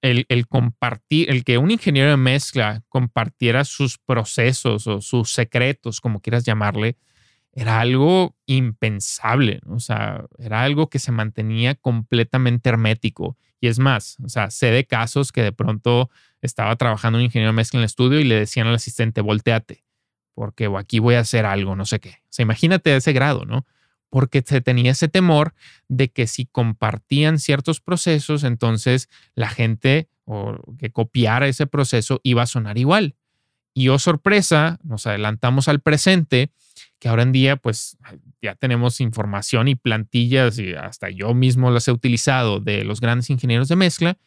el, 0.00 0.46
compartir, 0.48 1.28
el 1.30 1.44
que 1.44 1.58
un 1.58 1.70
ingeniero 1.70 2.08
de 2.08 2.16
mezcla 2.16 2.84
compartiera 2.88 3.64
sus 3.64 3.98
procesos 3.98 4.86
o 4.86 5.02
sus 5.02 5.30
secretos, 5.30 6.00
como 6.00 6.20
quieras 6.20 6.44
llamarle, 6.44 6.96
era 7.56 7.80
algo 7.80 8.36
impensable. 8.46 9.60
O 9.66 9.80
sea, 9.80 10.26
era 10.38 10.62
algo 10.62 10.88
que 10.88 10.98
se 10.98 11.10
mantenía 11.10 11.74
completamente 11.74 12.68
hermético. 12.68 13.36
Y 13.60 13.68
es 13.68 13.78
más, 13.78 14.18
o 14.22 14.28
sea, 14.28 14.50
sé 14.50 14.70
de 14.70 14.86
casos 14.86 15.32
que 15.32 15.42
de 15.42 15.52
pronto 15.52 16.10
estaba 16.42 16.76
trabajando 16.76 17.18
un 17.18 17.24
ingeniero 17.24 17.54
mezcla 17.54 17.78
en 17.78 17.82
el 17.82 17.86
estudio 17.86 18.20
y 18.20 18.24
le 18.24 18.34
decían 18.34 18.66
al 18.66 18.74
asistente, 18.74 19.22
volteate, 19.22 19.84
porque 20.34 20.70
aquí 20.78 20.98
voy 20.98 21.14
a 21.14 21.20
hacer 21.20 21.46
algo, 21.46 21.74
no 21.74 21.86
sé 21.86 21.98
qué. 21.98 22.10
O 22.10 22.28
sea, 22.28 22.42
imagínate 22.42 22.94
ese 22.94 23.14
grado, 23.14 23.46
¿no? 23.46 23.66
porque 24.10 24.42
se 24.46 24.60
tenía 24.60 24.92
ese 24.92 25.08
temor 25.08 25.54
de 25.88 26.10
que 26.10 26.26
si 26.26 26.46
compartían 26.46 27.38
ciertos 27.38 27.80
procesos, 27.80 28.44
entonces 28.44 29.08
la 29.34 29.48
gente 29.48 30.08
o 30.24 30.56
que 30.78 30.90
copiara 30.90 31.48
ese 31.48 31.66
proceso 31.66 32.20
iba 32.22 32.42
a 32.42 32.46
sonar 32.46 32.78
igual. 32.78 33.16
Y 33.74 33.88
oh 33.88 33.98
sorpresa, 33.98 34.78
nos 34.82 35.06
adelantamos 35.06 35.68
al 35.68 35.80
presente, 35.80 36.50
que 36.98 37.08
ahora 37.08 37.22
en 37.22 37.32
día 37.32 37.56
pues 37.56 37.96
ya 38.42 38.54
tenemos 38.54 39.00
información 39.00 39.68
y 39.68 39.74
plantillas 39.74 40.58
y 40.58 40.74
hasta 40.74 41.10
yo 41.10 41.34
mismo 41.34 41.70
las 41.70 41.88
he 41.88 41.92
utilizado 41.92 42.60
de 42.60 42.84
los 42.84 43.00
grandes 43.00 43.30
ingenieros 43.30 43.68
de 43.68 43.76
mezcla 43.76 44.18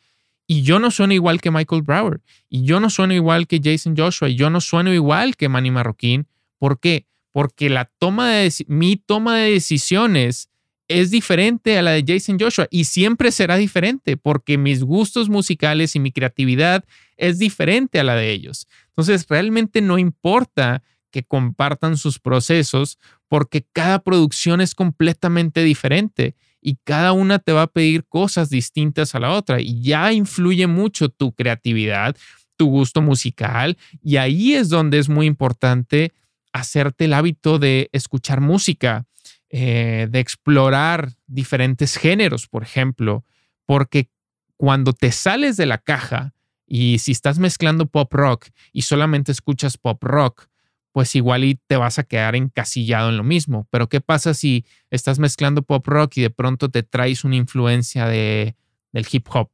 y 0.47 0.63
yo 0.63 0.79
no 0.79 0.91
sueno 0.91 1.13
igual 1.13 1.41
que 1.41 1.51
Michael 1.51 1.83
Brower 1.83 2.21
y 2.49 2.63
yo 2.63 2.79
no 2.79 2.89
sueno 2.89 3.13
igual 3.13 3.47
que 3.47 3.61
Jason 3.63 3.95
Joshua 3.95 4.29
y 4.29 4.35
yo 4.35 4.49
no 4.49 4.61
sueno 4.61 4.93
igual 4.93 5.35
que 5.35 5.49
Manny 5.49 5.71
Marroquín. 5.71 6.27
¿Por 6.57 6.79
qué? 6.79 7.05
porque 7.31 7.69
la 7.69 7.85
toma 7.99 8.31
de, 8.31 8.53
mi 8.67 8.95
toma 8.97 9.37
de 9.37 9.51
decisiones 9.51 10.49
es 10.87 11.11
diferente 11.11 11.77
a 11.77 11.81
la 11.81 11.91
de 11.91 12.03
Jason 12.05 12.39
Joshua 12.39 12.67
y 12.71 12.85
siempre 12.85 13.31
será 13.31 13.57
diferente 13.57 14.17
porque 14.17 14.57
mis 14.57 14.83
gustos 14.83 15.29
musicales 15.29 15.95
y 15.95 15.99
mi 15.99 16.11
creatividad 16.11 16.83
es 17.15 17.37
diferente 17.37 17.99
a 17.99 18.03
la 18.03 18.15
de 18.15 18.31
ellos. 18.31 18.67
Entonces, 18.89 19.27
realmente 19.29 19.81
no 19.81 19.99
importa 19.99 20.81
que 21.11 21.23
compartan 21.23 21.97
sus 21.97 22.19
procesos 22.19 22.97
porque 23.27 23.65
cada 23.73 23.99
producción 23.99 24.61
es 24.61 24.75
completamente 24.75 25.63
diferente 25.63 26.35
y 26.61 26.77
cada 26.83 27.13
una 27.13 27.39
te 27.39 27.53
va 27.53 27.63
a 27.63 27.67
pedir 27.67 28.05
cosas 28.05 28.49
distintas 28.49 29.15
a 29.15 29.19
la 29.19 29.31
otra 29.31 29.61
y 29.61 29.81
ya 29.81 30.11
influye 30.11 30.67
mucho 30.67 31.09
tu 31.09 31.33
creatividad, 31.33 32.15
tu 32.57 32.67
gusto 32.67 33.01
musical 33.01 33.77
y 34.03 34.17
ahí 34.17 34.53
es 34.53 34.69
donde 34.69 34.99
es 34.99 35.09
muy 35.09 35.25
importante 35.25 36.13
hacerte 36.51 37.05
el 37.05 37.13
hábito 37.13 37.59
de 37.59 37.89
escuchar 37.93 38.41
música, 38.41 39.05
eh, 39.49 40.07
de 40.09 40.19
explorar 40.19 41.13
diferentes 41.27 41.95
géneros, 41.95 42.47
por 42.47 42.63
ejemplo, 42.63 43.23
porque 43.65 44.09
cuando 44.57 44.93
te 44.93 45.11
sales 45.11 45.57
de 45.57 45.65
la 45.65 45.77
caja 45.77 46.33
y 46.67 46.99
si 46.99 47.13
estás 47.13 47.39
mezclando 47.39 47.85
pop 47.85 48.13
rock 48.13 48.47
y 48.73 48.83
solamente 48.83 49.31
escuchas 49.31 49.77
pop 49.77 50.03
rock, 50.03 50.47
pues 50.91 51.15
igual 51.15 51.43
y 51.43 51.55
te 51.67 51.77
vas 51.77 51.99
a 51.99 52.03
quedar 52.03 52.35
encasillado 52.35 53.09
en 53.09 53.17
lo 53.17 53.23
mismo. 53.23 53.67
Pero 53.69 53.89
¿qué 53.89 54.01
pasa 54.01 54.33
si 54.33 54.65
estás 54.89 55.19
mezclando 55.19 55.61
pop 55.61 55.85
rock 55.87 56.17
y 56.17 56.21
de 56.21 56.29
pronto 56.29 56.69
te 56.69 56.83
traes 56.83 57.23
una 57.23 57.35
influencia 57.35 58.05
de, 58.07 58.55
del 58.91 59.07
hip 59.11 59.27
hop 59.31 59.49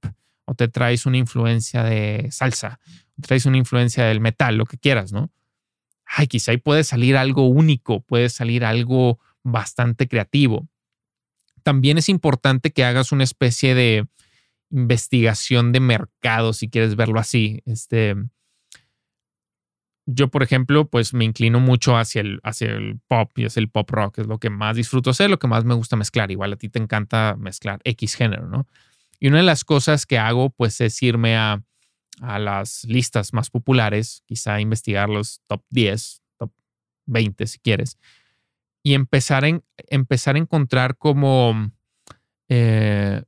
o 0.45 0.53
te 0.53 0.67
traes 0.67 1.05
una 1.05 1.17
influencia 1.17 1.83
de 1.83 2.27
salsa, 2.31 2.79
o 3.17 3.21
traes 3.21 3.45
una 3.45 3.57
influencia 3.57 4.05
del 4.05 4.21
metal, 4.21 4.57
lo 4.57 4.65
que 4.65 4.77
quieras, 4.77 5.11
¿no? 5.11 5.31
ay, 6.05 6.27
quizá 6.27 6.51
ahí 6.51 6.57
puede 6.57 6.83
salir 6.83 7.17
algo 7.17 7.47
único, 7.47 8.01
puede 8.01 8.29
salir 8.29 8.63
algo 8.63 9.19
bastante 9.43 10.07
creativo. 10.07 10.67
También 11.63 11.97
es 11.97 12.09
importante 12.09 12.71
que 12.71 12.85
hagas 12.85 13.11
una 13.11 13.23
especie 13.23 13.75
de 13.75 14.07
investigación 14.69 15.71
de 15.71 15.79
mercado, 15.79 16.53
si 16.53 16.69
quieres 16.69 16.95
verlo 16.95 17.19
así. 17.19 17.61
Este, 17.65 18.15
yo, 20.05 20.29
por 20.29 20.43
ejemplo, 20.43 20.87
pues 20.87 21.13
me 21.13 21.25
inclino 21.25 21.59
mucho 21.59 21.97
hacia 21.97 22.21
el, 22.21 22.39
hacia 22.43 22.69
el 22.69 22.99
pop 23.07 23.31
y 23.37 23.45
hacia 23.45 23.59
el 23.59 23.69
pop 23.69 23.89
rock, 23.89 24.19
es 24.19 24.27
lo 24.27 24.39
que 24.39 24.49
más 24.49 24.75
disfruto 24.75 25.09
hacer, 25.09 25.29
lo 25.29 25.39
que 25.39 25.47
más 25.47 25.65
me 25.65 25.73
gusta 25.73 25.95
mezclar. 25.95 26.31
Igual 26.31 26.53
a 26.53 26.57
ti 26.57 26.69
te 26.69 26.79
encanta 26.79 27.35
mezclar 27.37 27.79
X 27.83 28.15
género, 28.15 28.47
¿no? 28.47 28.67
Y 29.19 29.27
una 29.27 29.37
de 29.37 29.43
las 29.43 29.63
cosas 29.63 30.05
que 30.05 30.17
hago, 30.19 30.49
pues, 30.51 30.81
es 30.81 31.01
irme 31.01 31.37
a 31.37 31.63
a 32.21 32.39
las 32.39 32.83
listas 32.85 33.33
más 33.33 33.49
populares, 33.49 34.23
quizá 34.25 34.59
investigar 34.59 35.09
los 35.09 35.41
top 35.47 35.63
10, 35.69 36.21
top 36.37 36.51
20 37.05 37.47
si 37.47 37.59
quieres, 37.59 37.97
y 38.83 38.93
empezar, 38.93 39.45
en, 39.45 39.63
empezar 39.89 40.35
a 40.35 40.39
encontrar 40.39 40.97
como 40.97 41.71
eh, 42.49 43.23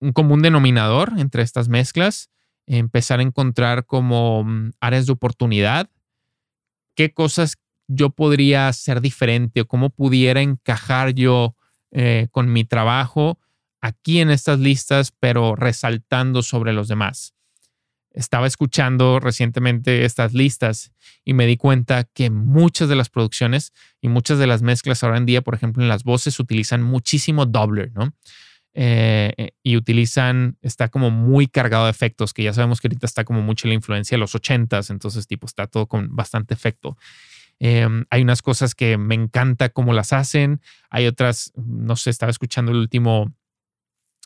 un 0.00 0.12
común 0.12 0.42
denominador 0.42 1.12
entre 1.18 1.42
estas 1.42 1.68
mezclas, 1.68 2.30
empezar 2.66 3.20
a 3.20 3.22
encontrar 3.22 3.86
como 3.86 4.44
mm, 4.44 4.72
áreas 4.80 5.06
de 5.06 5.12
oportunidad, 5.12 5.90
qué 6.94 7.12
cosas 7.12 7.56
yo 7.88 8.10
podría 8.10 8.68
hacer 8.68 9.00
diferente 9.00 9.60
o 9.60 9.66
cómo 9.66 9.90
pudiera 9.90 10.40
encajar 10.40 11.14
yo 11.14 11.54
eh, 11.92 12.28
con 12.30 12.52
mi 12.52 12.64
trabajo 12.64 13.38
aquí 13.80 14.20
en 14.20 14.30
estas 14.30 14.58
listas, 14.58 15.12
pero 15.18 15.54
resaltando 15.54 16.42
sobre 16.42 16.72
los 16.72 16.88
demás 16.88 17.36
estaba 18.16 18.46
escuchando 18.46 19.20
recientemente 19.20 20.04
estas 20.04 20.32
listas 20.32 20.90
y 21.24 21.34
me 21.34 21.46
di 21.46 21.58
cuenta 21.58 22.04
que 22.04 22.30
muchas 22.30 22.88
de 22.88 22.96
las 22.96 23.10
producciones 23.10 23.72
y 24.00 24.08
muchas 24.08 24.38
de 24.38 24.46
las 24.46 24.62
mezclas 24.62 25.04
ahora 25.04 25.18
en 25.18 25.26
día, 25.26 25.42
por 25.42 25.54
ejemplo, 25.54 25.82
en 25.82 25.90
las 25.90 26.02
voces 26.02 26.40
utilizan 26.40 26.82
muchísimo 26.82 27.44
doubler, 27.44 27.92
¿no? 27.94 28.14
Eh, 28.78 29.32
eh, 29.38 29.52
y 29.62 29.78
utilizan, 29.78 30.58
está 30.60 30.90
como 30.90 31.10
muy 31.10 31.46
cargado 31.46 31.86
de 31.86 31.90
efectos, 31.90 32.34
que 32.34 32.42
ya 32.42 32.52
sabemos 32.52 32.78
que 32.78 32.88
ahorita 32.88 33.06
está 33.06 33.24
como 33.24 33.40
mucho 33.40 33.66
la 33.68 33.72
influencia 33.72 34.16
de 34.16 34.18
los 34.18 34.34
ochentas, 34.34 34.90
entonces 34.90 35.26
tipo 35.26 35.46
está 35.46 35.66
todo 35.66 35.86
con 35.86 36.14
bastante 36.14 36.52
efecto. 36.52 36.98
Em, 37.58 38.04
hay 38.10 38.20
unas 38.20 38.42
cosas 38.42 38.74
que 38.74 38.98
me 38.98 39.14
encanta 39.14 39.70
cómo 39.70 39.94
las 39.94 40.12
hacen, 40.12 40.60
hay 40.90 41.06
otras, 41.06 41.54
no 41.56 41.96
sé, 41.96 42.10
estaba 42.10 42.28
escuchando 42.28 42.70
el 42.70 42.76
último 42.76 43.32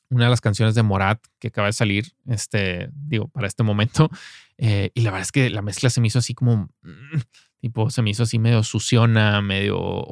una 0.08 0.24
de 0.24 0.30
las 0.30 0.40
canciones 0.40 0.74
de 0.74 0.82
Morat 0.82 1.24
que 1.38 1.48
acaba 1.48 1.68
de 1.68 1.72
salir, 1.72 2.12
este, 2.26 2.90
digo, 2.92 3.28
para 3.28 3.46
este 3.46 3.62
momento. 3.62 4.10
Eh, 4.62 4.90
y 4.92 5.00
la 5.00 5.10
verdad 5.10 5.22
es 5.22 5.32
que 5.32 5.48
la 5.48 5.62
mezcla 5.62 5.88
se 5.88 6.02
me 6.02 6.08
hizo 6.08 6.18
así 6.18 6.34
como, 6.34 6.68
mm, 6.82 7.18
tipo, 7.62 7.88
se 7.88 8.02
me 8.02 8.10
hizo 8.10 8.24
así 8.24 8.38
medio 8.38 8.62
suciona, 8.62 9.40
medio 9.40 10.04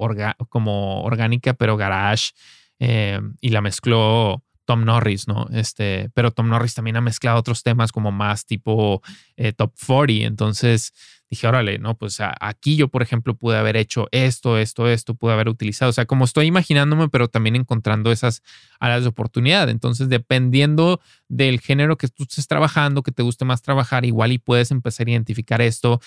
como 0.48 1.03
orgánica, 1.03 1.53
pero 1.53 1.77
garage. 1.77 2.33
Eh, 2.78 3.20
y 3.40 3.48
la 3.50 3.60
mezcló 3.60 4.42
Tom 4.68 4.84
Norris, 4.84 5.26
¿no? 5.26 5.48
Este, 5.50 6.10
pero 6.12 6.30
Tom 6.30 6.50
Norris 6.50 6.74
también 6.74 6.96
ha 6.96 7.00
mezclado 7.00 7.38
otros 7.38 7.62
temas 7.62 7.90
como 7.90 8.12
más 8.12 8.44
tipo 8.44 9.02
eh, 9.36 9.54
top 9.54 9.72
40. 9.86 10.26
Entonces, 10.26 10.92
dije, 11.30 11.46
órale, 11.46 11.78
no, 11.78 11.96
pues 11.96 12.18
aquí 12.20 12.76
yo, 12.76 12.88
por 12.88 13.02
ejemplo, 13.02 13.34
pude 13.34 13.56
haber 13.56 13.78
hecho 13.78 14.08
esto, 14.12 14.58
esto, 14.58 14.86
esto, 14.86 15.14
pude 15.14 15.32
haber 15.32 15.48
utilizado. 15.48 15.88
O 15.88 15.92
sea, 15.92 16.04
como 16.04 16.26
estoy 16.26 16.46
imaginándome, 16.46 17.08
pero 17.08 17.28
también 17.28 17.56
encontrando 17.56 18.12
esas 18.12 18.42
áreas 18.78 19.02
de 19.02 19.08
oportunidad. 19.08 19.70
Entonces, 19.70 20.10
dependiendo 20.10 21.00
del 21.28 21.60
género 21.60 21.96
que 21.96 22.08
tú 22.08 22.24
estés 22.24 22.46
trabajando, 22.46 23.02
que 23.02 23.12
te 23.12 23.22
guste 23.22 23.46
más 23.46 23.62
trabajar, 23.62 24.04
igual 24.04 24.32
y 24.32 24.38
puedes 24.38 24.70
empezar 24.70 25.06
a 25.06 25.12
identificar 25.12 25.62
esto 25.62 26.00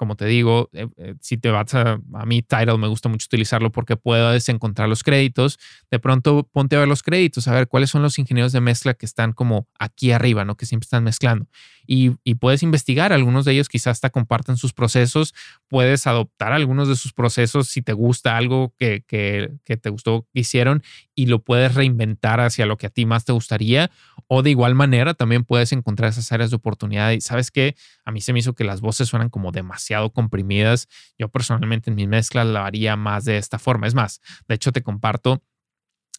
como 0.00 0.16
te 0.16 0.24
digo, 0.24 0.70
eh, 0.72 0.88
eh, 0.96 1.14
si 1.20 1.36
te 1.36 1.50
vas 1.50 1.74
a, 1.74 2.00
a 2.14 2.24
mí, 2.24 2.40
Tidal 2.40 2.78
me 2.78 2.88
gusta 2.88 3.10
mucho 3.10 3.26
utilizarlo 3.26 3.70
porque 3.70 3.98
puedes 3.98 4.48
encontrar 4.48 4.88
los 4.88 5.02
créditos. 5.02 5.58
De 5.90 5.98
pronto 5.98 6.48
ponte 6.50 6.74
a 6.74 6.78
ver 6.78 6.88
los 6.88 7.02
créditos, 7.02 7.46
a 7.48 7.52
ver 7.52 7.68
cuáles 7.68 7.90
son 7.90 8.00
los 8.00 8.18
ingenieros 8.18 8.52
de 8.52 8.62
mezcla 8.62 8.94
que 8.94 9.04
están 9.04 9.34
como 9.34 9.68
aquí 9.78 10.10
arriba, 10.10 10.46
¿no? 10.46 10.56
Que 10.56 10.64
siempre 10.64 10.86
están 10.86 11.04
mezclando. 11.04 11.48
Y, 11.92 12.10
puedes 12.36 12.62
investigar, 12.62 13.12
algunos 13.12 13.44
de 13.44 13.50
ellos 13.50 13.68
quizás 13.68 13.96
hasta 13.96 14.10
compartan 14.10 14.56
sus 14.56 14.72
procesos, 14.72 15.34
puedes 15.66 16.06
adoptar 16.06 16.52
algunos 16.52 16.86
de 16.86 16.94
sus 16.94 17.12
procesos 17.12 17.66
si 17.66 17.82
te 17.82 17.92
gusta 17.94 18.36
algo 18.36 18.72
que, 18.78 19.02
que, 19.08 19.76
te 19.76 19.90
gustó 19.90 20.28
que 20.32 20.38
hicieron 20.38 20.84
y 21.16 21.26
lo 21.26 21.42
puedes 21.42 21.74
reinventar 21.74 22.38
hacia 22.38 22.64
lo 22.64 22.76
que 22.76 22.86
a 22.86 22.90
ti 22.90 23.06
más 23.06 23.24
te 23.24 23.32
gustaría. 23.32 23.90
O 24.28 24.44
de 24.44 24.50
igual 24.50 24.76
manera 24.76 25.14
también 25.14 25.42
puedes 25.42 25.72
encontrar 25.72 26.10
esas 26.10 26.30
áreas 26.30 26.50
de 26.50 26.56
oportunidad. 26.56 27.10
Y 27.10 27.20
sabes 27.22 27.50
que 27.50 27.74
a 28.04 28.12
mí 28.12 28.20
se 28.20 28.32
me 28.32 28.38
hizo 28.38 28.54
que 28.54 28.62
las 28.62 28.80
voces 28.80 29.08
suenan 29.08 29.28
como 29.28 29.50
demasiado 29.50 30.12
comprimidas. 30.12 30.86
Yo 31.18 31.28
personalmente 31.28 31.90
en 31.90 31.96
mis 31.96 32.06
mezclas 32.06 32.46
la 32.46 32.66
haría 32.66 32.94
más 32.94 33.24
de 33.24 33.36
esta 33.36 33.58
forma. 33.58 33.88
Es 33.88 33.96
más, 33.96 34.20
de 34.46 34.54
hecho 34.54 34.70
te 34.70 34.84
comparto, 34.84 35.42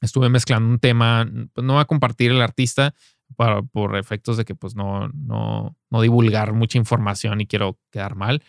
estuve 0.01 0.27
mezclando 0.27 0.67
un 0.67 0.79
tema, 0.79 1.31
pues 1.53 1.63
no 1.63 1.75
va 1.75 1.81
a 1.83 1.85
compartir 1.85 2.31
el 2.31 2.41
artista 2.41 2.93
por 3.35 3.97
efectos 3.97 4.37
de 4.37 4.45
que 4.45 4.55
pues 4.55 4.75
no, 4.75 5.09
no, 5.09 5.75
no 5.89 6.01
divulgar 6.01 6.53
mucha 6.53 6.77
información 6.77 7.41
y 7.41 7.47
quiero 7.47 7.79
quedar 7.91 8.15
mal, 8.15 8.43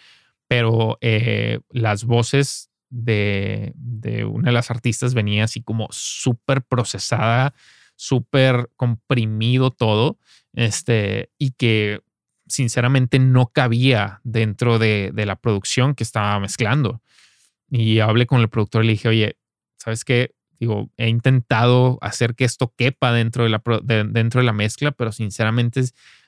pero 0.49 0.99
eh, 1.01 1.61
las 1.71 2.05
voces 2.05 2.71
de, 2.91 3.73
de, 3.75 4.25
una 4.25 4.49
de 4.49 4.53
las 4.53 4.71
artistas 4.71 5.15
venía 5.15 5.45
así 5.45 5.63
como 5.63 5.89
súper 5.91 6.63
procesada, 6.63 7.55
súper 7.97 8.71
comprimido 8.77 9.71
todo, 9.71 10.19
este, 10.53 11.31
y 11.39 11.53
que 11.53 12.01
sinceramente 12.47 13.19
no 13.19 13.47
cabía 13.47 14.21
dentro 14.25 14.79
de, 14.79 15.11
de, 15.15 15.25
la 15.25 15.37
producción 15.37 15.95
que 15.95 16.05
estaba 16.05 16.39
mezclando. 16.39 17.01
Y 17.71 18.01
hablé 18.01 18.27
con 18.27 18.41
el 18.43 18.51
productor 18.51 18.85
y 18.85 18.89
le 18.89 18.93
dije, 18.93 19.09
oye, 19.09 19.37
¿sabes 19.79 20.05
qué? 20.05 20.35
Digo, 20.63 20.93
he 20.97 21.09
intentado 21.09 21.99
hacer 22.03 22.37
que 22.37 22.45
esto 22.45 22.73
quepa 22.77 23.11
dentro 23.11 23.43
de 23.43 23.51
la, 23.51 23.61
dentro 23.83 24.41
de 24.41 24.45
la 24.45 24.53
mezcla, 24.53 24.93
pero 24.93 25.11
sinceramente 25.11 25.83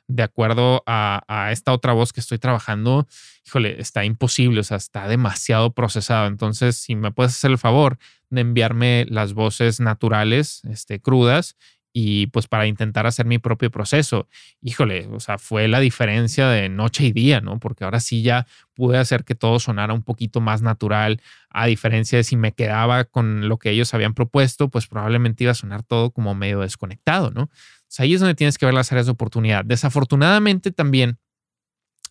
de 0.09 0.25
acuerdo 0.25 0.83
a, 0.89 1.23
a, 1.29 1.53
esta 1.53 1.73
otra 1.73 1.93
voz 1.93 2.13
que 2.13 2.19
estoy 2.19 2.41
trabajando, 2.41 3.07
híjole, 3.47 3.81
está 3.81 4.05
imposible, 4.05 4.59
o 4.59 4.65
sea, 4.65 4.77
está 4.77 5.07
demasiado 5.07 5.73
procesado. 5.73 6.27
Entonces, 6.27 6.75
si 6.75 6.97
me 6.97 7.13
puedes 7.13 7.31
hacer 7.35 7.53
el 7.53 7.59
favor 7.59 7.97
de 8.29 8.41
enviarme 8.41 9.07
las 9.09 9.35
voces 9.35 9.79
naturales, 9.79 10.63
este, 10.65 10.99
crudas, 10.99 11.55
y 11.97 12.27
pues 12.27 12.49
para 12.49 12.67
intentar 12.67 13.07
hacer 13.07 13.25
mi 13.25 13.39
propio 13.39 13.71
proceso. 13.71 14.29
Híjole, 14.61 15.07
o 15.13 15.21
sea, 15.21 15.39
fue 15.39 15.69
la 15.69 15.79
diferencia 15.79 16.49
de 16.49 16.69
noche 16.69 17.05
y 17.05 17.13
día, 17.13 17.41
¿no? 17.41 17.61
Porque 17.61 17.85
ahora 17.85 18.01
sí 18.01 18.23
ya 18.23 18.49
pude 18.75 18.99
hacer 18.99 19.25
que 19.25 19.37
todo 19.37 19.61
sonara 19.61 19.95
un 19.95 20.03
poquito 20.03 20.41
más 20.41 20.61
natural, 20.61 21.23
a 21.51 21.67
diferencia 21.67 22.19
de 22.19 22.25
si 22.25 22.37
me 22.37 22.51
quedaba 22.51 23.05
con 23.05 23.49
lo 23.49 23.59
que 23.59 23.71
ellos 23.71 23.95
habían 23.95 24.13
propuesto, 24.13 24.69
pues 24.69 24.89
probablemente 24.89 25.45
iba 25.45 25.53
a 25.53 25.55
sonar 25.55 25.85
todo 25.85 26.11
como 26.11 26.35
medio 26.35 26.61
desconectado, 26.61 27.31
¿no? 27.31 27.43
O 27.45 27.51
sea, 27.87 28.03
ahí 28.03 28.15
es 28.15 28.21
donde 28.21 28.35
tienes 28.35 28.59
que 28.59 28.67
ver 28.67 28.75
las 28.75 28.91
áreas 28.91 29.07
de 29.07 29.13
oportunidad. 29.13 29.65
Desafortunadamente 29.65 30.73
también, 30.73 31.19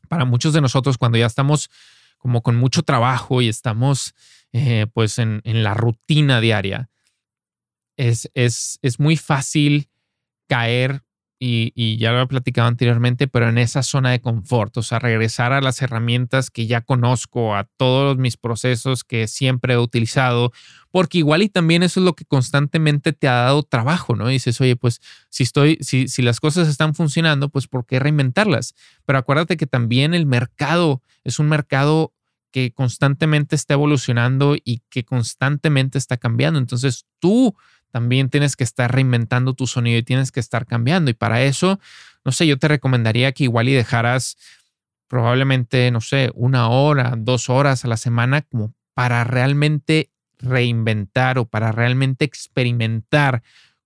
para 0.08 0.24
muchos 0.24 0.54
de 0.54 0.62
nosotros, 0.62 0.98
cuando 0.98 1.18
ya 1.18 1.26
estamos 1.26 1.70
como 2.18 2.42
con 2.42 2.56
mucho 2.56 2.84
trabajo 2.84 3.42
y 3.42 3.50
estamos 3.50 4.16
eh, 4.54 4.88
pues 4.94 5.20
en, 5.20 5.42
en 5.44 5.62
la 5.62 5.74
rutina 5.74 6.40
diaria, 6.40 6.90
es, 7.98 8.30
es, 8.34 8.80
es 8.82 9.00
muy 9.00 9.18
fácil 9.18 9.90
caer 10.48 11.04
y, 11.46 11.98
ya 11.98 12.14
lo 12.14 12.22
he 12.22 12.28
platicado 12.28 12.70
anteriormente, 12.70 13.28
pero 13.28 13.50
en 13.50 13.58
esa 13.58 13.84
zona 13.84 14.12
de 14.12 14.22
confort, 14.22 14.78
o 14.78 14.82
sea, 14.82 15.00
regresar 15.00 15.52
a 15.52 15.60
las 15.60 15.82
herramientas 15.82 16.50
que 16.50 16.68
ya 16.68 16.80
conozco, 16.80 17.54
a 17.54 17.66
todos 17.76 18.18
mis 18.18 18.38
procesos 18.38 19.04
que 19.04 19.28
siempre 19.28 19.74
he 19.74 19.78
utilizado, 19.78 20.54
porque 20.90 21.18
igual 21.18 21.42
y 21.42 21.50
también 21.50 21.84
eso 21.84 22.00
es 22.00 22.06
lo 22.06 22.16
que 22.16 22.24
constantemente 22.24 23.12
te 23.12 23.28
ha 23.28 23.34
dado 23.34 23.64
trabajo, 23.64 24.16
¿no? 24.16 24.30
Dices, 24.30 24.62
oye, 24.62 24.78
pues 24.78 25.02
si 25.30 25.44
estoy, 25.44 25.78
si, 25.82 26.08
si 26.08 26.22
las 26.22 26.40
cosas 26.40 26.70
están 26.70 26.96
funcionando, 26.96 27.50
pues 27.50 27.68
¿por 27.68 27.86
qué 27.86 28.00
reinventarlas? 28.00 28.74
Pero 29.06 29.20
acuérdate 29.20 29.58
que 29.58 29.68
también 29.68 30.14
el 30.14 30.26
mercado 30.26 31.02
es 31.26 31.40
un 31.40 31.50
mercado 31.50 32.14
que 32.52 32.72
constantemente 32.72 33.58
está 33.58 33.74
evolucionando 33.74 34.56
y 34.64 34.82
que 34.90 35.04
constantemente 35.04 35.98
está 35.98 36.16
cambiando. 36.16 36.60
Entonces 36.60 37.06
tú 37.20 37.58
también 37.94 38.32
tienes 38.32 38.56
que 38.56 38.64
estar 38.64 38.92
reinventando 38.92 39.54
tu 39.54 39.68
sonido 39.68 40.00
y 40.00 40.04
tienes 40.04 40.32
que 40.32 40.40
estar 40.40 40.66
cambiando. 40.66 41.12
Y 41.12 41.14
para 41.14 41.44
eso, 41.44 41.80
no 42.26 42.32
sé, 42.32 42.48
yo 42.48 42.58
te 42.58 42.68
recomendaría 42.68 43.32
que 43.34 43.44
igual 43.44 43.70
y 43.70 43.74
dejaras 43.74 44.36
probablemente, 45.08 45.92
no 45.92 46.02
sé, 46.02 46.32
una 46.34 46.70
hora, 46.70 47.14
dos 47.16 47.52
horas 47.52 47.86
a 47.86 47.88
la 47.88 47.98
semana 47.98 48.42
como 48.42 48.74
para 48.96 49.24
realmente 49.26 50.10
reinventar 50.40 51.38
o 51.38 51.46
para 51.46 51.72
realmente 51.72 52.26
experimentar 52.26 53.44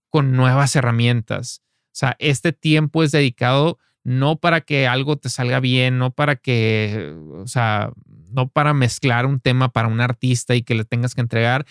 con 0.09 0.37
nuevas 0.37 0.73
herramientas. 0.77 1.61
O 1.87 1.97
sea, 1.99 2.15
este 2.19 2.53
tiempo 2.53 3.03
es 3.03 3.11
dedicado 3.11 3.77
no 4.05 4.37
para 4.37 4.61
que 4.61 4.87
algo 4.87 5.17
te 5.17 5.27
salga 5.27 5.59
bien, 5.59 5.97
no 5.97 6.11
para 6.11 6.37
que, 6.37 7.13
o 7.33 7.47
sea, 7.47 7.91
no 8.31 8.47
para 8.47 8.73
mezclar 8.73 9.25
un 9.25 9.41
tema 9.41 9.67
para 9.67 9.89
un 9.89 9.99
artista 9.99 10.55
y 10.55 10.63
que 10.63 10.75
le 10.75 10.85
tengas 10.85 11.13
que 11.13 11.19
entregar, 11.19 11.65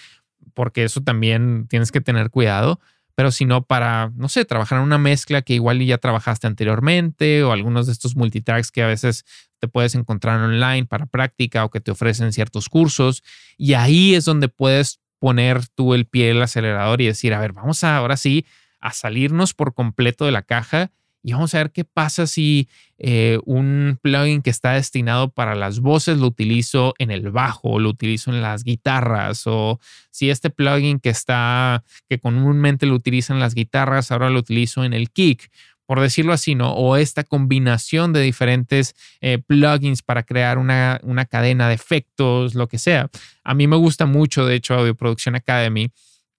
porque 0.57 0.85
eso 0.85 1.03
también 1.03 1.67
tienes 1.69 1.93
que 1.93 2.01
tener 2.01 2.31
cuidado, 2.31 2.81
pero 3.15 3.31
sino 3.31 3.63
para, 3.63 4.11
no 4.17 4.31
sé, 4.31 4.47
trabajar 4.47 4.79
en 4.79 4.85
una 4.85 4.97
mezcla 4.97 5.43
que 5.43 5.53
igual 5.53 5.85
ya 5.85 5.99
trabajaste 5.99 6.47
anteriormente 6.47 7.45
o 7.45 7.53
algunos 7.53 7.87
de 7.87 7.93
estos 7.93 8.17
multitracks 8.17 8.73
que 8.73 8.83
a 8.83 8.87
veces 8.87 9.27
te 9.59 9.69
puedes 9.69 9.95
encontrar 9.95 10.41
online 10.41 10.87
para 10.87 11.05
práctica 11.05 11.65
o 11.65 11.71
que 11.71 11.81
te 11.81 11.91
ofrecen 11.91 12.33
ciertos 12.33 12.71
cursos. 12.71 13.23
Y 13.59 13.75
ahí 13.75 14.15
es 14.15 14.25
donde 14.25 14.49
puedes 14.49 15.01
poner 15.19 15.69
tú 15.69 15.93
el 15.93 16.07
pie 16.07 16.31
en 16.31 16.39
el 16.39 16.43
acelerador 16.43 17.03
y 17.03 17.07
decir, 17.07 17.35
a 17.35 17.39
ver, 17.39 17.53
vamos 17.53 17.85
a 17.85 17.99
ahora 17.99 18.17
sí 18.17 18.47
a 18.81 18.93
salirnos 18.93 19.53
por 19.53 19.75
completo 19.75 20.25
de 20.25 20.33
la 20.33 20.43
caja 20.43 20.91
y 21.27 21.33
vamos 21.33 21.53
a 21.55 21.59
ver 21.59 21.73
qué 21.73 21.85
pasa 21.85 22.29
si 22.29 22.69
eh, 22.99 23.41
un 23.45 23.99
plugin 24.01 24.43
que 24.43 24.51
está 24.51 24.75
destinado 24.75 25.29
para 25.29 25.57
las 25.57 25.81
voces 25.81 26.19
lo 26.19 26.29
utilizo 26.29 26.95
en 26.99 27.11
el 27.11 27.33
bajo 27.33 27.81
lo 27.81 27.91
utilizo 27.91 28.31
en 28.31 28.43
las 28.43 28.63
guitarras 28.63 29.43
o 29.47 29.81
si 30.11 30.31
este 30.31 30.51
plugin 30.51 31.01
que 31.01 31.09
está 31.09 31.83
que 32.09 32.21
comúnmente 32.21 32.87
lo 32.87 32.95
utilizan 32.95 33.41
las 33.41 33.55
guitarras 33.55 34.13
ahora 34.13 34.31
lo 34.31 34.39
utilizo 34.39 34.85
en 34.85 34.93
el 34.93 35.11
kick 35.11 35.51
por 35.85 36.01
decirlo 36.01 36.33
así, 36.33 36.57
¿no? 36.57 36.73
O 36.73 36.97
esta 36.97 37.23
combinación 37.23 38.13
de 38.13 38.21
diferentes 38.21 38.97
eh, 39.21 39.39
plugins 39.39 40.03
para 40.03 40.25
crear 40.25 40.59
una, 40.59 40.99
una, 41.05 41.27
cadena 41.27 41.69
de 41.69 41.75
efectos, 41.75 42.57
lo 42.57 42.67
que 42.67 42.79
sea. 42.79 43.09
A 43.45 43.55
mí 43.55 43.69
me 43.69 43.77
gusta 43.77 44.05
mucho, 44.05 44.45
de 44.45 44.57
hecho, 44.57 44.75
Audio 44.75 44.97
Production 44.97 45.37
Academy, 45.37 45.93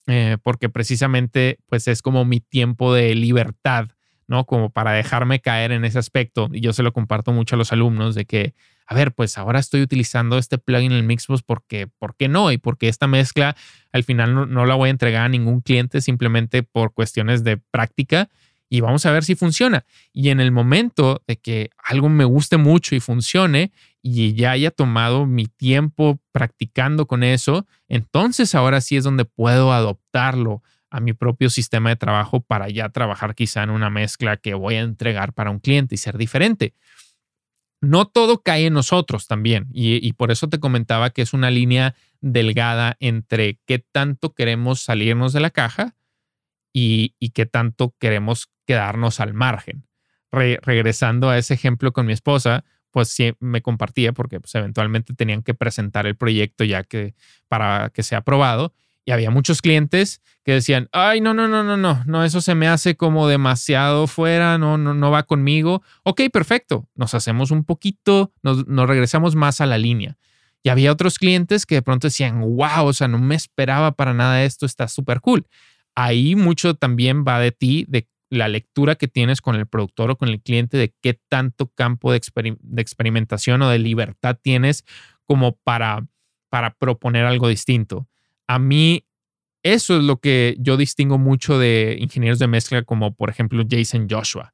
eh, 0.07 0.35
porque 0.43 0.67
precisamente 0.67 1.59
pues 1.67 1.87
es 1.87 2.01
como 2.01 2.25
mi 2.25 2.41
tiempo 2.41 2.93
de 2.93 3.15
libertad 3.15 3.87
¿no? 4.27 4.45
Como 4.45 4.69
para 4.69 4.91
dejarme 4.91 5.39
caer 5.39 5.71
en 5.71 5.85
ese 5.85 5.99
aspecto. 5.99 6.49
Y 6.51 6.61
yo 6.61 6.73
se 6.73 6.83
lo 6.83 6.93
comparto 6.93 7.31
mucho 7.31 7.55
a 7.55 7.57
los 7.57 7.71
alumnos 7.71 8.15
de 8.15 8.25
que, 8.25 8.53
a 8.85 8.95
ver, 8.95 9.13
pues 9.13 9.37
ahora 9.37 9.59
estoy 9.59 9.81
utilizando 9.81 10.37
este 10.37 10.57
plugin 10.57 10.91
en 10.91 10.97
el 10.97 11.03
Mixbox 11.03 11.43
porque, 11.43 11.87
¿por 11.87 12.15
qué 12.15 12.27
no? 12.27 12.51
Y 12.51 12.57
porque 12.57 12.89
esta 12.89 13.07
mezcla 13.07 13.55
al 13.91 14.03
final 14.03 14.33
no, 14.33 14.45
no 14.45 14.65
la 14.65 14.75
voy 14.75 14.87
a 14.87 14.91
entregar 14.91 15.23
a 15.23 15.29
ningún 15.29 15.61
cliente 15.61 16.01
simplemente 16.01 16.63
por 16.63 16.93
cuestiones 16.93 17.43
de 17.43 17.57
práctica 17.57 18.29
y 18.69 18.81
vamos 18.81 19.05
a 19.05 19.11
ver 19.11 19.23
si 19.23 19.35
funciona. 19.35 19.85
Y 20.11 20.29
en 20.29 20.39
el 20.39 20.51
momento 20.51 21.21
de 21.27 21.37
que 21.37 21.69
algo 21.83 22.09
me 22.09 22.25
guste 22.25 22.57
mucho 22.57 22.95
y 22.95 22.99
funcione 22.99 23.71
y 24.01 24.33
ya 24.33 24.51
haya 24.51 24.71
tomado 24.71 25.25
mi 25.25 25.45
tiempo 25.47 26.19
practicando 26.31 27.07
con 27.07 27.23
eso, 27.23 27.65
entonces 27.87 28.55
ahora 28.55 28.81
sí 28.81 28.97
es 28.97 29.03
donde 29.03 29.25
puedo 29.25 29.71
adoptarlo 29.71 30.63
a 30.89 30.99
mi 30.99 31.13
propio 31.13 31.49
sistema 31.49 31.89
de 31.89 31.95
trabajo 31.95 32.41
para 32.41 32.69
ya 32.69 32.89
trabajar 32.89 33.35
quizá 33.35 33.63
en 33.63 33.69
una 33.69 33.89
mezcla 33.89 34.37
que 34.37 34.53
voy 34.53 34.75
a 34.75 34.81
entregar 34.81 35.33
para 35.33 35.51
un 35.51 35.59
cliente 35.59 35.95
y 35.95 35.97
ser 35.97 36.17
diferente. 36.17 36.73
No 37.81 38.05
todo 38.05 38.41
cae 38.41 38.65
en 38.67 38.73
nosotros 38.73 39.27
también 39.27 39.67
y, 39.71 40.11
por 40.13 40.31
eso 40.31 40.49
te 40.49 40.59
comentaba 40.59 41.11
que 41.11 41.21
es 41.21 41.33
una 41.33 41.51
línea 41.51 41.95
delgada 42.21 42.97
entre 42.99 43.59
qué 43.65 43.79
tanto 43.79 44.33
queremos 44.33 44.81
salirnos 44.81 45.31
de 45.33 45.41
la 45.41 45.51
caja 45.51 45.95
y, 46.73 47.13
qué 47.33 47.45
tanto 47.45 47.95
queremos 47.99 48.49
quedarnos 48.65 49.19
al 49.19 49.33
margen. 49.33 49.85
regresando 50.31 51.29
a 51.29 51.37
ese 51.37 51.53
ejemplo 51.53 51.93
con 51.93 52.05
mi 52.05 52.13
esposa, 52.13 52.65
pues 52.91 53.09
sí 53.09 53.33
me 53.39 53.61
compartía 53.61 54.11
porque 54.13 54.39
pues, 54.39 54.55
eventualmente 54.55 55.13
tenían 55.13 55.43
que 55.43 55.53
presentar 55.53 56.07
el 56.07 56.15
proyecto 56.15 56.63
ya 56.63 56.83
que 56.83 57.13
para 57.47 57.91
que 57.93 58.03
sea 58.03 58.19
aprobado 58.19 58.73
y 59.07 59.11
había 59.11 59.31
muchos 59.31 59.61
clientes 59.61 60.21
que 60.43 60.51
decían, 60.51 60.89
ay, 60.91 61.21
no, 61.21 61.33
no, 61.33 61.47
no, 61.47 61.63
no, 61.63 61.77
no, 61.77 62.03
no, 62.05 62.25
eso 62.25 62.41
se 62.41 62.55
me 62.55 62.67
hace 62.67 62.97
como 62.97 63.29
demasiado 63.29 64.05
fuera, 64.05 64.57
no, 64.57 64.77
no, 64.77 64.93
no 64.93 65.11
va 65.11 65.23
conmigo. 65.23 65.81
Ok, 66.03 66.23
perfecto, 66.29 66.89
nos 66.93 67.13
hacemos 67.13 67.49
un 67.49 67.63
poquito, 67.63 68.33
nos, 68.43 68.65
regresamos 68.67 69.33
más 69.33 69.61
a 69.61 69.65
la 69.65 69.77
línea. 69.77 70.17
Y 70.61 70.67
había 70.67 70.91
otros 70.91 71.19
clientes 71.19 71.65
que 71.65 71.75
de 71.75 71.81
pronto 71.81 72.07
decían, 72.07 72.41
wow, 72.41 72.85
o 72.85 72.91
sea, 72.91 73.07
no 73.07 73.17
me 73.17 73.35
esperaba 73.35 73.93
para 73.93 74.13
nada 74.13 74.43
esto, 74.43 74.65
está 74.65 74.89
súper 74.89 75.21
cool. 75.21 75.47
Ahí 75.95 76.35
mucho 76.35 76.73
también 76.73 77.23
va 77.25 77.39
de 77.39 77.53
ti, 77.53 77.85
de 77.87 78.09
la 78.29 78.49
lectura 78.49 78.95
que 78.95 79.07
tienes 79.07 79.39
con 79.39 79.55
el 79.55 79.67
productor 79.67 80.11
o 80.11 80.17
con 80.17 80.27
el 80.27 80.41
cliente, 80.41 80.75
de 80.75 80.93
qué 81.01 81.17
tanto 81.29 81.71
campo 81.73 82.11
de, 82.11 82.19
de 82.59 82.81
experimentación 82.81 83.61
o 83.61 83.69
de 83.69 83.79
libertad 83.79 84.37
tienes 84.41 84.83
como 85.23 85.55
para, 85.55 86.05
para 86.49 86.73
proponer 86.73 87.23
algo 87.23 87.47
distinto 87.47 88.05
a 88.47 88.59
mí 88.59 89.05
eso 89.63 89.97
es 89.97 90.03
lo 90.03 90.17
que 90.19 90.55
yo 90.59 90.77
distingo 90.77 91.17
mucho 91.17 91.59
de 91.59 91.97
ingenieros 91.99 92.39
de 92.39 92.47
mezcla 92.47 92.83
como 92.83 93.15
por 93.15 93.29
ejemplo 93.29 93.63
Jason 93.69 94.07
Joshua, 94.09 94.53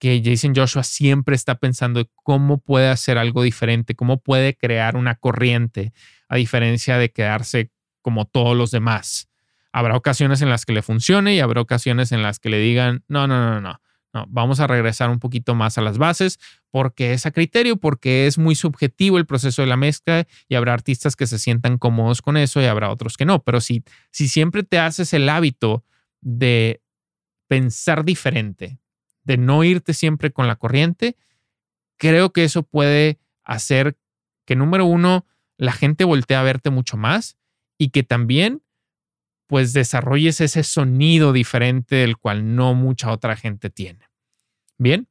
que 0.00 0.20
Jason 0.24 0.54
Joshua 0.54 0.82
siempre 0.82 1.36
está 1.36 1.54
pensando 1.54 2.04
cómo 2.22 2.58
puede 2.58 2.88
hacer 2.88 3.16
algo 3.16 3.42
diferente, 3.42 3.94
cómo 3.94 4.20
puede 4.20 4.56
crear 4.56 4.96
una 4.96 5.14
corriente, 5.14 5.92
a 6.28 6.36
diferencia 6.36 6.98
de 6.98 7.12
quedarse 7.12 7.70
como 8.02 8.24
todos 8.24 8.56
los 8.56 8.70
demás. 8.70 9.28
Habrá 9.72 9.96
ocasiones 9.96 10.42
en 10.42 10.50
las 10.50 10.66
que 10.66 10.72
le 10.72 10.82
funcione 10.82 11.34
y 11.34 11.40
habrá 11.40 11.60
ocasiones 11.60 12.12
en 12.12 12.22
las 12.22 12.38
que 12.38 12.48
le 12.48 12.58
digan, 12.58 13.04
no, 13.08 13.26
no, 13.26 13.38
no, 13.38 13.60
no, 13.60 13.80
No, 14.14 14.26
vamos 14.28 14.60
a 14.60 14.68
regresar 14.68 15.10
un 15.10 15.18
poquito 15.18 15.56
más 15.56 15.76
a 15.76 15.82
las 15.82 15.98
bases 15.98 16.38
porque 16.70 17.12
es 17.12 17.26
a 17.26 17.32
criterio, 17.32 17.76
porque 17.76 18.28
es 18.28 18.38
muy 18.38 18.54
subjetivo 18.54 19.18
el 19.18 19.26
proceso 19.26 19.62
de 19.62 19.66
la 19.66 19.76
mezcla 19.76 20.28
y 20.48 20.54
habrá 20.54 20.72
artistas 20.72 21.16
que 21.16 21.26
se 21.26 21.40
sientan 21.40 21.78
cómodos 21.78 22.22
con 22.22 22.36
eso 22.36 22.62
y 22.62 22.66
habrá 22.66 22.90
otros 22.90 23.16
que 23.16 23.24
no. 23.24 23.42
Pero 23.42 23.60
si, 23.60 23.82
si 24.12 24.28
siempre 24.28 24.62
te 24.62 24.78
haces 24.78 25.12
el 25.14 25.28
hábito 25.28 25.84
de 26.20 26.80
pensar 27.48 28.04
diferente, 28.04 28.78
de 29.24 29.36
no 29.36 29.64
irte 29.64 29.92
siempre 29.92 30.30
con 30.30 30.46
la 30.46 30.56
corriente, 30.56 31.16
creo 31.98 32.32
que 32.32 32.44
eso 32.44 32.62
puede 32.62 33.18
hacer 33.42 33.98
que, 34.44 34.54
número 34.54 34.84
uno, 34.84 35.26
la 35.56 35.72
gente 35.72 36.04
voltee 36.04 36.36
a 36.36 36.42
verte 36.42 36.70
mucho 36.70 36.96
más 36.96 37.36
y 37.78 37.88
que 37.88 38.04
también 38.04 38.62
pues 39.54 39.72
desarrolles 39.72 40.40
ese 40.40 40.64
sonido 40.64 41.32
diferente 41.32 41.94
del 41.94 42.16
cual 42.16 42.56
no 42.56 42.74
mucha 42.74 43.12
otra 43.12 43.36
gente 43.36 43.70
tiene. 43.70 44.00
Bien, 44.78 45.06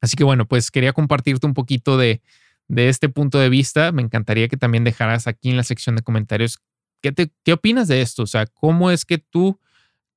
así 0.00 0.14
que 0.14 0.22
bueno, 0.22 0.46
pues 0.46 0.70
quería 0.70 0.92
compartirte 0.92 1.44
un 1.44 1.54
poquito 1.54 1.96
de, 1.96 2.22
de 2.68 2.88
este 2.88 3.08
punto 3.08 3.40
de 3.40 3.48
vista. 3.48 3.90
Me 3.90 4.00
encantaría 4.00 4.46
que 4.46 4.56
también 4.56 4.84
dejaras 4.84 5.26
aquí 5.26 5.50
en 5.50 5.56
la 5.56 5.64
sección 5.64 5.96
de 5.96 6.02
comentarios 6.02 6.60
qué, 7.02 7.10
te, 7.10 7.32
qué 7.42 7.52
opinas 7.52 7.88
de 7.88 8.00
esto, 8.00 8.22
o 8.22 8.26
sea, 8.28 8.46
cómo 8.46 8.92
es 8.92 9.04
que 9.04 9.18
tú 9.18 9.58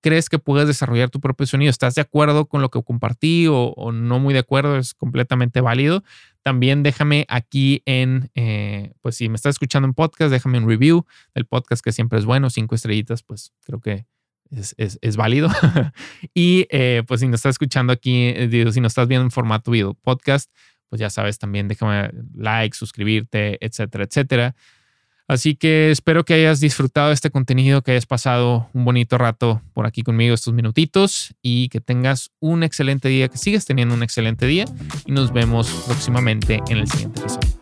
crees 0.02 0.30
que 0.30 0.38
puedes 0.38 0.68
desarrollar 0.68 1.10
tu 1.10 1.20
propio 1.20 1.48
sonido. 1.48 1.72
¿Estás 1.72 1.96
de 1.96 2.02
acuerdo 2.02 2.46
con 2.46 2.62
lo 2.62 2.70
que 2.70 2.84
compartí 2.84 3.48
o, 3.50 3.92
no 3.92 4.20
muy 4.20 4.36
de 4.36 4.42
acuerdo? 4.42 4.78
Es 4.78 4.94
completamente 4.94 5.62
válido. 5.62 6.04
También 6.44 6.82
déjame 6.84 7.26
aquí 7.30 7.84
en, 7.86 8.32
eh, 8.36 8.94
pues 9.02 9.16
si 9.16 9.30
me 9.30 9.36
estás 9.36 9.56
escuchando 9.56 9.88
en 9.88 9.94
podcast, 9.94 10.32
déjame 10.32 10.58
un 10.58 10.68
review 10.68 11.06
del 11.36 11.46
podcast 11.46 11.84
que 11.84 11.92
siempre 11.92 12.18
es 12.18 12.26
bueno, 12.26 12.50
cinco 12.50 12.76
estrellitas, 12.76 13.22
pues 13.22 13.54
creo 13.64 13.80
que 13.80 14.06
es, 14.50 14.76
es, 14.78 15.16
válido. 15.18 15.50
y 16.34 16.68
eh, 16.70 17.04
pues 17.08 17.20
si 17.20 17.28
nos 17.28 17.40
estás 17.40 17.52
escuchando 17.52 17.94
aquí, 17.94 18.34
eh, 18.36 18.50
si 18.72 18.82
nos 18.82 18.92
estás 18.92 19.08
viendo 19.08 19.26
en 19.26 19.32
formato 19.32 19.72
video 19.72 19.94
podcast, 19.94 20.52
pues 20.90 21.00
ya 21.00 21.10
sabes, 21.10 21.40
también 21.40 21.68
déjame 21.68 22.12
like, 22.36 22.76
suscribirte, 22.76 23.58
etcétera, 23.66 24.04
etcétera. 24.04 24.56
Así 25.32 25.56
que 25.56 25.92
espero 25.92 26.26
que 26.26 26.34
hayas 26.34 26.60
disfrutado 26.60 27.08
de 27.08 27.14
este 27.14 27.30
contenido, 27.30 27.82
que 27.84 27.92
hayas 27.92 28.06
pasado 28.06 28.68
un 28.74 28.84
bonito 28.84 29.18
rato 29.18 29.62
por 29.74 29.88
aquí 29.88 30.04
conmigo 30.04 30.34
estos 30.34 30.54
minutitos 30.54 31.34
y 31.42 31.70
que 31.70 31.80
tengas 31.80 32.32
un 32.42 32.64
excelente 32.64 33.08
día, 33.08 33.30
que 33.30 33.38
sigas 33.38 33.64
teniendo 33.64 33.96
un 33.96 34.04
excelente 34.04 34.46
día 34.46 34.66
y 35.06 35.14
nos 35.14 35.32
vemos 35.32 35.72
próximamente 35.88 36.60
en 36.68 36.80
el 36.80 36.88
siguiente 36.90 37.22
episodio. 37.22 37.62